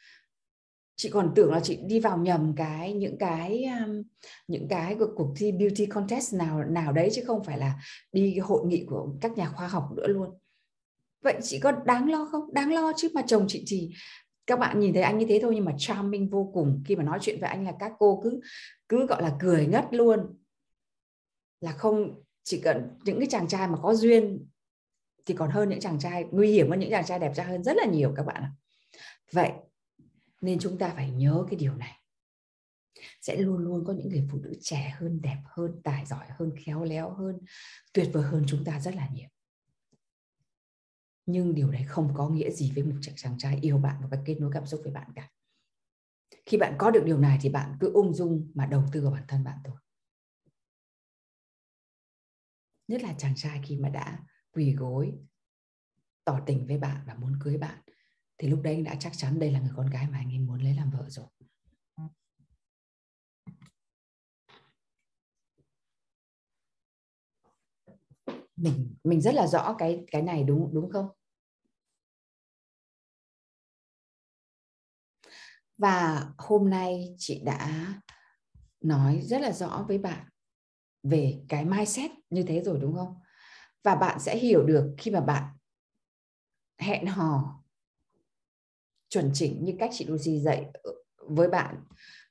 chị 0.96 1.11
còn 1.11 1.32
tưởng 1.35 1.52
là 1.52 1.61
chị 1.61 1.78
đi 1.87 2.00
vào 2.00 2.18
nhầm 2.18 2.54
cái 2.56 2.92
những 2.92 3.18
cái 3.18 3.64
um, 3.64 4.02
những 4.48 4.68
cái 4.68 4.96
cuộc, 4.98 5.11
cuộc 5.16 5.32
thi 5.37 5.52
beauty 5.52 5.87
contest 5.87 6.35
nào 6.35 6.64
nào 6.64 6.92
đấy 6.92 7.11
chứ 7.12 7.22
không 7.26 7.44
phải 7.44 7.59
là 7.59 7.74
đi 8.12 8.38
hội 8.38 8.66
nghị 8.66 8.85
của 8.88 9.09
các 9.20 9.37
nhà 9.37 9.48
khoa 9.48 9.68
học 9.68 9.88
nữa 9.96 10.06
luôn. 10.06 10.38
Vậy 11.22 11.35
chị 11.42 11.59
có 11.59 11.72
đáng 11.72 12.11
lo 12.11 12.28
không? 12.32 12.54
Đáng 12.54 12.72
lo 12.72 12.92
chứ 12.96 13.09
mà 13.14 13.22
chồng 13.26 13.44
chị 13.48 13.64
thì 13.66 13.90
các 14.46 14.59
bạn 14.59 14.80
nhìn 14.80 14.92
thấy 14.92 15.02
anh 15.02 15.18
như 15.18 15.26
thế 15.28 15.38
thôi 15.42 15.52
nhưng 15.54 15.64
mà 15.64 15.74
charming 15.78 16.28
vô 16.28 16.50
cùng. 16.54 16.82
Khi 16.87 16.96
mà 16.96 17.04
nói 17.04 17.18
chuyện 17.22 17.40
với 17.40 17.48
anh 17.48 17.64
là 17.64 17.72
các 17.78 17.92
cô 17.98 18.20
cứ 18.24 18.40
cứ 18.88 19.06
gọi 19.06 19.22
là 19.22 19.37
cười 19.40 19.66
ngất 19.66 19.85
luôn. 19.90 20.37
Là 21.61 21.72
không 21.72 22.22
chỉ 22.42 22.61
cần 22.61 22.88
những 23.04 23.18
cái 23.18 23.28
chàng 23.30 23.48
trai 23.48 23.68
mà 23.68 23.78
có 23.82 23.94
duyên 23.94 24.46
thì 25.26 25.35
còn 25.35 25.50
hơn 25.50 25.68
những 25.68 25.80
chàng 25.80 25.98
trai 25.98 26.24
nguy 26.30 26.52
hiểm 26.52 26.70
hơn 26.70 26.80
những 26.80 26.90
chàng 26.90 27.06
trai 27.06 27.18
đẹp 27.18 27.32
trai 27.35 27.46
hơn 27.46 27.64
rất 27.64 27.76
là 27.76 27.85
nhiều 27.85 28.12
các 28.16 28.26
bạn 28.26 28.42
ạ. 28.42 28.50
Vậy 29.32 29.50
nên 30.40 30.59
chúng 30.59 30.79
ta 30.79 30.92
phải 30.96 31.11
nhớ 31.11 31.44
cái 31.51 31.59
điều 31.59 31.75
này. 31.75 32.01
Sẽ 33.20 33.37
luôn 33.37 33.59
luôn 33.59 33.85
có 33.85 33.92
những 33.92 34.09
người 34.09 34.29
phụ 34.31 34.38
nữ 34.38 34.53
trẻ 34.61 34.94
hơn, 34.99 35.22
đẹp 35.22 35.42
hơn, 35.44 35.81
tài 35.85 36.07
giỏi 36.07 36.27
hơn, 36.31 36.53
khéo 36.64 36.85
léo 36.85 37.11
hơn, 37.11 37.38
tuyệt 37.92 38.11
vời 38.12 38.22
hơn 38.22 38.44
chúng 38.49 38.64
ta 38.64 38.81
rất 38.81 38.94
là 38.94 39.09
nhiều. 39.12 39.29
Nhưng 41.27 41.55
điều 41.55 41.70
đấy 41.70 41.85
không 41.87 42.14
có 42.14 42.29
nghĩa 42.29 42.51
gì 42.51 42.72
với 42.75 42.85
một 42.85 42.96
chàng 43.16 43.38
trai 43.38 43.59
yêu 43.62 43.79
bạn 43.79 44.03
và 44.11 44.18
kết 44.25 44.37
nối 44.40 44.51
cảm 44.55 44.66
xúc 44.66 44.81
với 44.85 44.92
bạn 44.92 45.11
cả. 45.14 45.31
Khi 46.46 46.57
bạn 46.57 46.75
có 46.79 46.90
được 46.90 47.03
điều 47.07 47.18
này 47.18 47.38
thì 47.42 47.49
bạn 47.49 47.77
cứ 47.81 47.92
ung 47.92 48.14
dung 48.14 48.51
mà 48.55 48.66
đầu 48.66 48.85
tư 48.92 49.03
vào 49.03 49.12
bản 49.12 49.25
thân 49.29 49.44
bạn 49.44 49.59
thôi. 49.64 49.77
Nhất 52.88 53.03
là 53.03 53.14
chàng 53.18 53.35
trai 53.37 53.61
khi 53.64 53.77
mà 53.77 53.88
đã 53.88 54.18
quỳ 54.53 54.75
gối, 54.75 55.12
tỏ 56.25 56.40
tình 56.46 56.66
với 56.66 56.79
bạn 56.79 57.05
và 57.07 57.14
muốn 57.14 57.38
cưới 57.40 57.59
bạn 57.59 57.79
thì 58.38 58.49
lúc 58.49 58.62
đấy 58.62 58.75
anh 58.75 58.85
đã 58.85 58.94
chắc 59.01 59.12
chắn 59.16 59.38
đây 59.38 59.51
là 59.51 59.61
người 59.61 59.72
con 59.77 59.90
gái 59.90 60.07
mà 60.12 60.18
anh 60.18 60.29
ấy 60.31 60.38
muốn 60.38 60.61
lấy 60.62 60.75
làm 60.75 60.90
vợ 60.90 61.09
rồi. 61.09 61.27
Mình 68.57 68.94
mình 69.05 69.20
rất 69.20 69.35
là 69.35 69.46
rõ 69.46 69.75
cái 69.79 70.05
cái 70.11 70.22
này 70.22 70.44
đúng 70.44 70.75
đúng 70.75 70.90
không? 70.90 71.09
Và 75.79 76.27
hôm 76.38 76.70
nay 76.70 77.14
chị 77.18 77.42
đã 77.44 77.87
nói 78.81 79.20
rất 79.22 79.40
là 79.40 79.53
rõ 79.53 79.85
với 79.88 79.99
bạn 79.99 80.29
về 81.03 81.40
cái 81.49 81.64
mindset 81.64 82.11
như 82.31 82.42
thế 82.42 82.62
rồi, 82.64 82.79
đúng 82.81 82.94
không? 82.94 83.14
Và 83.83 83.94
bạn 83.94 84.20
sẽ 84.20 84.37
hiểu 84.38 84.66
được 84.66 84.94
khi 84.99 85.11
mà 85.11 85.20
bạn 85.20 85.44
hẹn 86.79 87.07
hò 87.07 87.56
chuẩn 89.16 89.31
chỉnh 89.35 89.64
như 89.64 89.74
cách 89.79 89.90
chị 89.92 90.05
Lucy 90.05 90.40
dạy 90.40 90.66
ờ, 90.72 90.92
với 91.29 91.48
bạn. 91.48 91.76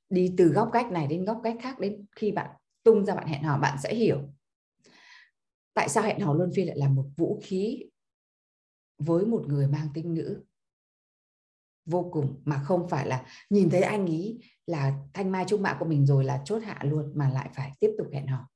Đi 0.09 0.33
từ 0.37 0.47
góc 0.47 0.69
cách 0.73 0.91
này 0.91 1.07
đến 1.07 1.25
góc 1.25 1.41
cách 1.43 1.57
khác 1.61 1.79
đến 1.79 2.05
khi 2.15 2.31
bạn 2.31 2.49
tung 2.83 3.05
ra 3.05 3.15
bạn 3.15 3.27
hẹn 3.27 3.43
hò, 3.43 3.57
bạn 3.57 3.77
sẽ 3.83 3.95
hiểu. 3.95 4.19
Tại 5.73 5.89
sao 5.89 6.03
hẹn 6.03 6.19
hò 6.19 6.33
luân 6.33 6.51
phiên 6.55 6.67
lại 6.67 6.77
là 6.77 6.89
một 6.89 7.05
vũ 7.17 7.39
khí 7.43 7.83
với 8.97 9.25
một 9.25 9.43
người 9.47 9.67
mang 9.67 9.87
tính 9.93 10.13
nữ 10.13 10.43
vô 11.85 12.09
cùng, 12.11 12.41
mà 12.45 12.63
không 12.63 12.89
phải 12.89 13.07
là 13.07 13.25
nhìn 13.49 13.69
thấy 13.69 13.81
anh 13.81 14.05
ý 14.05 14.39
là 14.65 14.93
thanh 15.13 15.31
mai 15.31 15.45
trúc 15.47 15.61
mã 15.61 15.77
của 15.79 15.85
mình 15.85 16.05
rồi 16.05 16.23
là 16.23 16.41
chốt 16.45 16.63
hạ 16.63 16.79
luôn, 16.83 17.11
mà 17.15 17.29
lại 17.29 17.49
phải 17.55 17.71
tiếp 17.79 17.91
tục 17.97 18.07
hẹn 18.13 18.27
hò. 18.27 18.49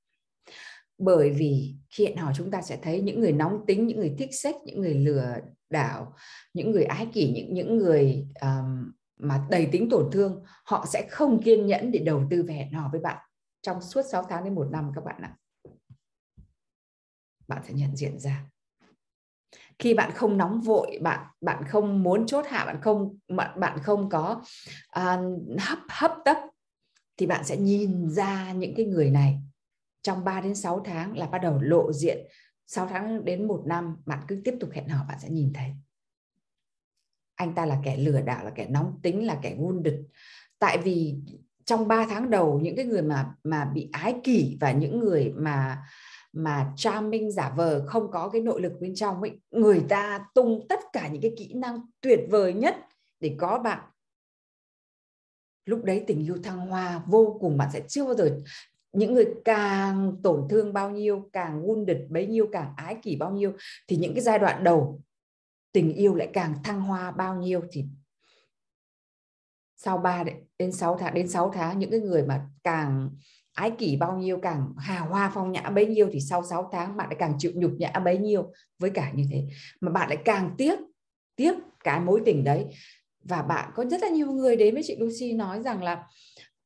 Bởi 0.97 1.31
vì 1.31 1.75
khi 1.89 2.05
hẹn 2.05 2.17
hò 2.17 2.31
chúng 2.35 2.51
ta 2.51 2.61
sẽ 2.61 2.79
thấy 2.81 3.01
những 3.01 3.19
người 3.19 3.31
nóng 3.31 3.63
tính, 3.67 3.87
những 3.87 3.97
người 3.97 4.15
thích 4.17 4.29
sex, 4.31 4.55
những 4.65 4.81
người 4.81 4.93
lừa 4.93 5.35
đảo 5.69 6.13
những 6.53 6.71
người 6.71 6.83
ái 6.83 7.07
kỷ 7.13 7.31
những 7.31 7.53
những 7.53 7.77
người 7.77 8.27
um, 8.41 8.91
mà 9.19 9.45
đầy 9.49 9.69
tính 9.71 9.89
tổn 9.89 10.09
thương 10.11 10.43
họ 10.63 10.85
sẽ 10.89 11.07
không 11.11 11.43
kiên 11.43 11.67
nhẫn 11.67 11.91
để 11.91 11.99
đầu 11.99 12.23
tư 12.29 12.43
về 12.43 12.53
hẹn 12.53 12.73
hò 12.73 12.89
với 12.91 13.01
bạn 13.01 13.17
trong 13.61 13.81
suốt 13.81 14.01
6 14.11 14.23
tháng 14.29 14.43
đến 14.43 14.55
một 14.55 14.67
năm 14.71 14.91
các 14.95 15.03
bạn 15.03 15.21
ạ. 15.21 15.35
Bạn 17.47 17.61
sẽ 17.67 17.73
nhận 17.73 17.95
diện 17.95 18.19
ra. 18.19 18.45
Khi 19.79 19.93
bạn 19.93 20.11
không 20.15 20.37
nóng 20.37 20.61
vội 20.61 20.99
bạn 21.01 21.27
bạn 21.41 21.63
không 21.67 22.03
muốn 22.03 22.25
chốt 22.25 22.45
hạ 22.49 22.65
bạn 22.65 22.81
không 22.81 23.17
bạn 23.27 23.59
bạn 23.59 23.79
không 23.83 24.09
có 24.09 24.41
uh, 24.99 25.59
hấp 25.59 25.79
hấp 25.89 26.11
tấp 26.25 26.37
thì 27.17 27.25
bạn 27.25 27.43
sẽ 27.43 27.57
nhìn 27.57 28.09
ra 28.09 28.53
những 28.53 28.73
cái 28.75 28.85
người 28.85 29.09
này 29.09 29.39
trong 30.01 30.23
3 30.23 30.41
đến 30.41 30.55
6 30.55 30.81
tháng 30.85 31.17
là 31.17 31.25
bắt 31.25 31.39
đầu 31.39 31.59
lộ 31.61 31.93
diện 31.93 32.17
6 32.69 32.87
tháng 32.87 33.25
đến 33.25 33.47
một 33.47 33.63
năm, 33.65 33.97
bạn 34.05 34.19
cứ 34.27 34.41
tiếp 34.43 34.55
tục 34.59 34.69
hẹn 34.73 34.87
hò, 34.87 35.05
bạn 35.07 35.17
sẽ 35.21 35.29
nhìn 35.29 35.53
thấy. 35.53 35.71
Anh 37.35 37.55
ta 37.55 37.65
là 37.65 37.79
kẻ 37.83 37.97
lừa 37.97 38.21
đảo, 38.21 38.45
là 38.45 38.51
kẻ 38.51 38.67
nóng 38.69 38.99
tính, 39.03 39.27
là 39.27 39.39
kẻ 39.41 39.55
wounded. 39.55 40.03
Tại 40.59 40.77
vì 40.77 41.15
trong 41.65 41.87
3 41.87 42.05
tháng 42.09 42.29
đầu, 42.29 42.59
những 42.59 42.75
cái 42.75 42.85
người 42.85 43.01
mà 43.01 43.33
mà 43.43 43.65
bị 43.65 43.89
ái 43.91 44.15
kỷ 44.23 44.57
và 44.61 44.71
những 44.71 44.99
người 44.99 45.33
mà 45.35 45.83
mà 46.33 46.73
charming, 46.75 47.31
giả 47.31 47.53
vờ, 47.55 47.85
không 47.87 48.11
có 48.11 48.29
cái 48.29 48.41
nội 48.41 48.61
lực 48.61 48.73
bên 48.79 48.95
trong 48.95 49.21
ấy, 49.21 49.41
người 49.51 49.85
ta 49.89 50.25
tung 50.35 50.65
tất 50.69 50.79
cả 50.93 51.07
những 51.07 51.21
cái 51.21 51.31
kỹ 51.37 51.53
năng 51.53 51.81
tuyệt 52.01 52.19
vời 52.29 52.53
nhất 52.53 52.75
để 53.19 53.35
có 53.39 53.59
bạn. 53.59 53.79
Lúc 55.65 55.83
đấy 55.83 56.03
tình 56.07 56.25
yêu 56.25 56.37
thăng 56.43 56.59
hoa 56.59 57.03
vô 57.07 57.37
cùng, 57.41 57.57
bạn 57.57 57.69
sẽ 57.73 57.81
chưa 57.87 58.05
bao 58.05 58.15
giờ 58.15 58.39
những 58.93 59.13
người 59.13 59.25
càng 59.45 60.17
tổn 60.23 60.47
thương 60.49 60.73
bao 60.73 60.91
nhiêu, 60.91 61.29
càng 61.33 61.61
wounded 61.63 62.07
bấy 62.09 62.27
nhiêu, 62.27 62.47
càng 62.51 62.73
ái 62.77 62.97
kỷ 63.01 63.15
bao 63.15 63.31
nhiêu, 63.31 63.51
thì 63.87 63.95
những 63.95 64.13
cái 64.13 64.23
giai 64.23 64.39
đoạn 64.39 64.63
đầu, 64.63 65.01
tình 65.71 65.93
yêu 65.93 66.15
lại 66.15 66.29
càng 66.33 66.63
thăng 66.63 66.81
hoa 66.81 67.11
bao 67.11 67.35
nhiêu 67.35 67.61
thì 67.71 67.85
sau 69.75 69.97
3 69.97 70.23
đến 70.59 70.71
6 70.71 70.97
tháng, 70.99 71.13
đến 71.13 71.27
6 71.27 71.51
tháng, 71.55 71.79
những 71.79 71.91
cái 71.91 71.99
người 71.99 72.23
mà 72.23 72.47
càng 72.63 73.09
ái 73.53 73.71
kỷ 73.77 73.97
bao 73.97 74.17
nhiêu, 74.17 74.39
càng 74.41 74.73
hà 74.77 74.99
hoa 74.99 75.31
phong 75.33 75.51
nhã 75.51 75.61
bấy 75.61 75.85
nhiêu 75.85 76.09
thì 76.11 76.19
sau 76.19 76.43
6 76.43 76.69
tháng 76.71 76.97
bạn 76.97 77.07
lại 77.09 77.15
càng 77.19 77.33
chịu 77.37 77.51
nhục 77.55 77.71
nhã 77.79 77.91
bấy 77.91 78.17
nhiêu. 78.17 78.51
Với 78.79 78.89
cả 78.89 79.11
như 79.15 79.25
thế, 79.31 79.47
mà 79.81 79.91
bạn 79.91 80.09
lại 80.09 80.17
càng 80.25 80.55
tiếc 80.57 80.79
tiếc 81.35 81.53
cái 81.83 81.99
mối 81.99 82.21
tình 82.25 82.43
đấy. 82.43 82.65
Và 83.23 83.41
bạn 83.41 83.71
có 83.75 83.85
rất 83.85 84.01
là 84.01 84.09
nhiều 84.09 84.31
người 84.31 84.55
đến 84.55 84.73
với 84.73 84.83
chị 84.85 84.95
Lucy 84.99 85.33
nói 85.33 85.61
rằng 85.61 85.83
là 85.83 86.03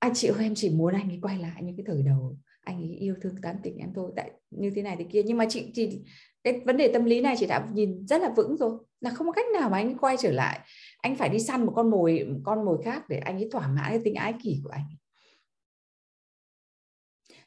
anh 0.03 0.13
chị 0.15 0.27
ơi, 0.27 0.43
em 0.43 0.55
chỉ 0.55 0.69
muốn 0.69 0.93
anh 0.93 1.09
ấy 1.09 1.19
quay 1.21 1.37
lại 1.37 1.63
những 1.63 1.77
cái 1.77 1.83
thời 1.87 2.03
đầu. 2.03 2.37
Anh 2.61 2.81
ấy 2.81 2.89
yêu 2.89 3.15
thương 3.21 3.35
tán 3.41 3.55
tỉnh 3.63 3.77
em 3.77 3.93
thôi, 3.95 4.11
tại 4.15 4.31
như 4.51 4.71
thế 4.75 4.81
này 4.81 4.95
thế 4.99 5.05
kia. 5.11 5.21
Nhưng 5.25 5.37
mà 5.37 5.45
chị 5.49 5.71
thì 5.75 6.01
cái 6.43 6.61
vấn 6.65 6.77
đề 6.77 6.91
tâm 6.93 7.05
lý 7.05 7.21
này 7.21 7.35
chị 7.39 7.47
đã 7.47 7.67
nhìn 7.73 8.07
rất 8.07 8.21
là 8.21 8.29
vững 8.37 8.57
rồi. 8.57 8.77
Là 9.01 9.09
không 9.09 9.27
có 9.27 9.33
cách 9.33 9.45
nào 9.59 9.69
mà 9.69 9.77
anh 9.77 9.87
ấy 9.87 9.95
quay 10.01 10.15
trở 10.19 10.31
lại. 10.31 10.59
Anh 11.01 11.15
phải 11.15 11.29
đi 11.29 11.39
săn 11.39 11.65
một 11.65 11.73
con 11.75 11.91
mồi 11.91 12.23
một 12.23 12.39
con 12.43 12.65
mồi 12.65 12.77
khác 12.83 13.09
để 13.09 13.17
anh 13.17 13.35
ấy 13.35 13.49
thỏa 13.51 13.67
mãn 13.67 13.89
cái 13.89 13.99
tính 14.03 14.15
ái 14.15 14.33
kỷ 14.43 14.61
của 14.63 14.69
anh 14.69 14.85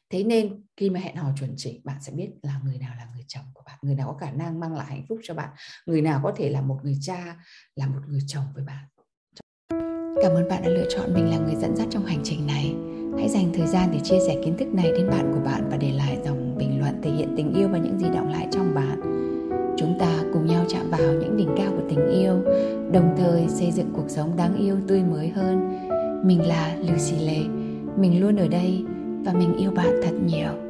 thế 0.09 0.23
nên, 0.23 0.63
khi 0.77 0.89
mà 0.89 0.99
hẹn 0.99 1.15
hò 1.15 1.31
chuẩn 1.39 1.53
chỉnh 1.57 1.81
bạn 1.83 2.01
sẽ 2.01 2.13
biết 2.13 2.29
là 2.41 2.61
người 2.63 2.77
nào 2.77 2.95
là 2.97 3.07
người 3.13 3.25
chồng 3.27 3.43
của 3.53 3.63
bạn. 3.65 3.77
Người 3.81 3.95
nào 3.95 4.07
có 4.07 4.17
khả 4.27 4.31
năng 4.31 4.59
mang 4.59 4.73
lại 4.73 4.85
hạnh 4.89 5.05
phúc 5.09 5.19
cho 5.23 5.33
bạn. 5.33 5.49
Người 5.85 6.01
nào 6.01 6.19
có 6.23 6.33
thể 6.37 6.49
là 6.49 6.61
một 6.61 6.79
người 6.83 6.97
cha, 7.01 7.35
là 7.75 7.87
một 7.87 8.01
người 8.07 8.21
chồng 8.27 8.45
với 8.55 8.63
bạn 8.63 8.85
cảm 10.21 10.31
ơn 10.31 10.49
bạn 10.49 10.61
đã 10.63 10.69
lựa 10.69 10.85
chọn 10.89 11.13
mình 11.13 11.29
là 11.29 11.37
người 11.37 11.55
dẫn 11.55 11.75
dắt 11.75 11.87
trong 11.89 12.05
hành 12.05 12.19
trình 12.23 12.47
này. 12.47 12.75
Hãy 13.17 13.29
dành 13.29 13.49
thời 13.53 13.67
gian 13.67 13.89
để 13.93 13.99
chia 14.03 14.19
sẻ 14.27 14.35
kiến 14.45 14.57
thức 14.57 14.67
này 14.73 14.91
đến 14.91 15.09
bạn 15.09 15.31
của 15.33 15.39
bạn 15.45 15.67
và 15.71 15.77
để 15.77 15.91
lại 15.91 16.17
dòng 16.25 16.57
bình 16.57 16.79
luận 16.79 17.01
thể 17.01 17.11
hiện 17.11 17.33
tình 17.37 17.53
yêu 17.53 17.67
và 17.71 17.77
những 17.77 17.99
gì 17.99 18.05
động 18.13 18.31
lại 18.31 18.47
trong 18.51 18.75
bạn. 18.75 19.01
Chúng 19.77 19.97
ta 19.99 20.23
cùng 20.33 20.45
nhau 20.45 20.65
chạm 20.69 20.89
vào 20.89 21.13
những 21.13 21.37
đỉnh 21.37 21.49
cao 21.57 21.71
của 21.71 21.83
tình 21.89 22.09
yêu, 22.09 22.33
đồng 22.91 23.15
thời 23.17 23.47
xây 23.47 23.71
dựng 23.71 23.89
cuộc 23.93 24.09
sống 24.09 24.31
đáng 24.37 24.57
yêu 24.57 24.75
tươi 24.87 25.03
mới 25.03 25.29
hơn. 25.29 25.79
Mình 26.23 26.47
là 26.47 26.75
lucy 26.79 27.25
lê 27.25 27.39
mình 27.97 28.21
luôn 28.21 28.37
ở 28.37 28.47
đây 28.47 28.83
và 29.25 29.33
mình 29.33 29.57
yêu 29.57 29.71
bạn 29.71 30.01
thật 30.03 30.13
nhiều. 30.25 30.66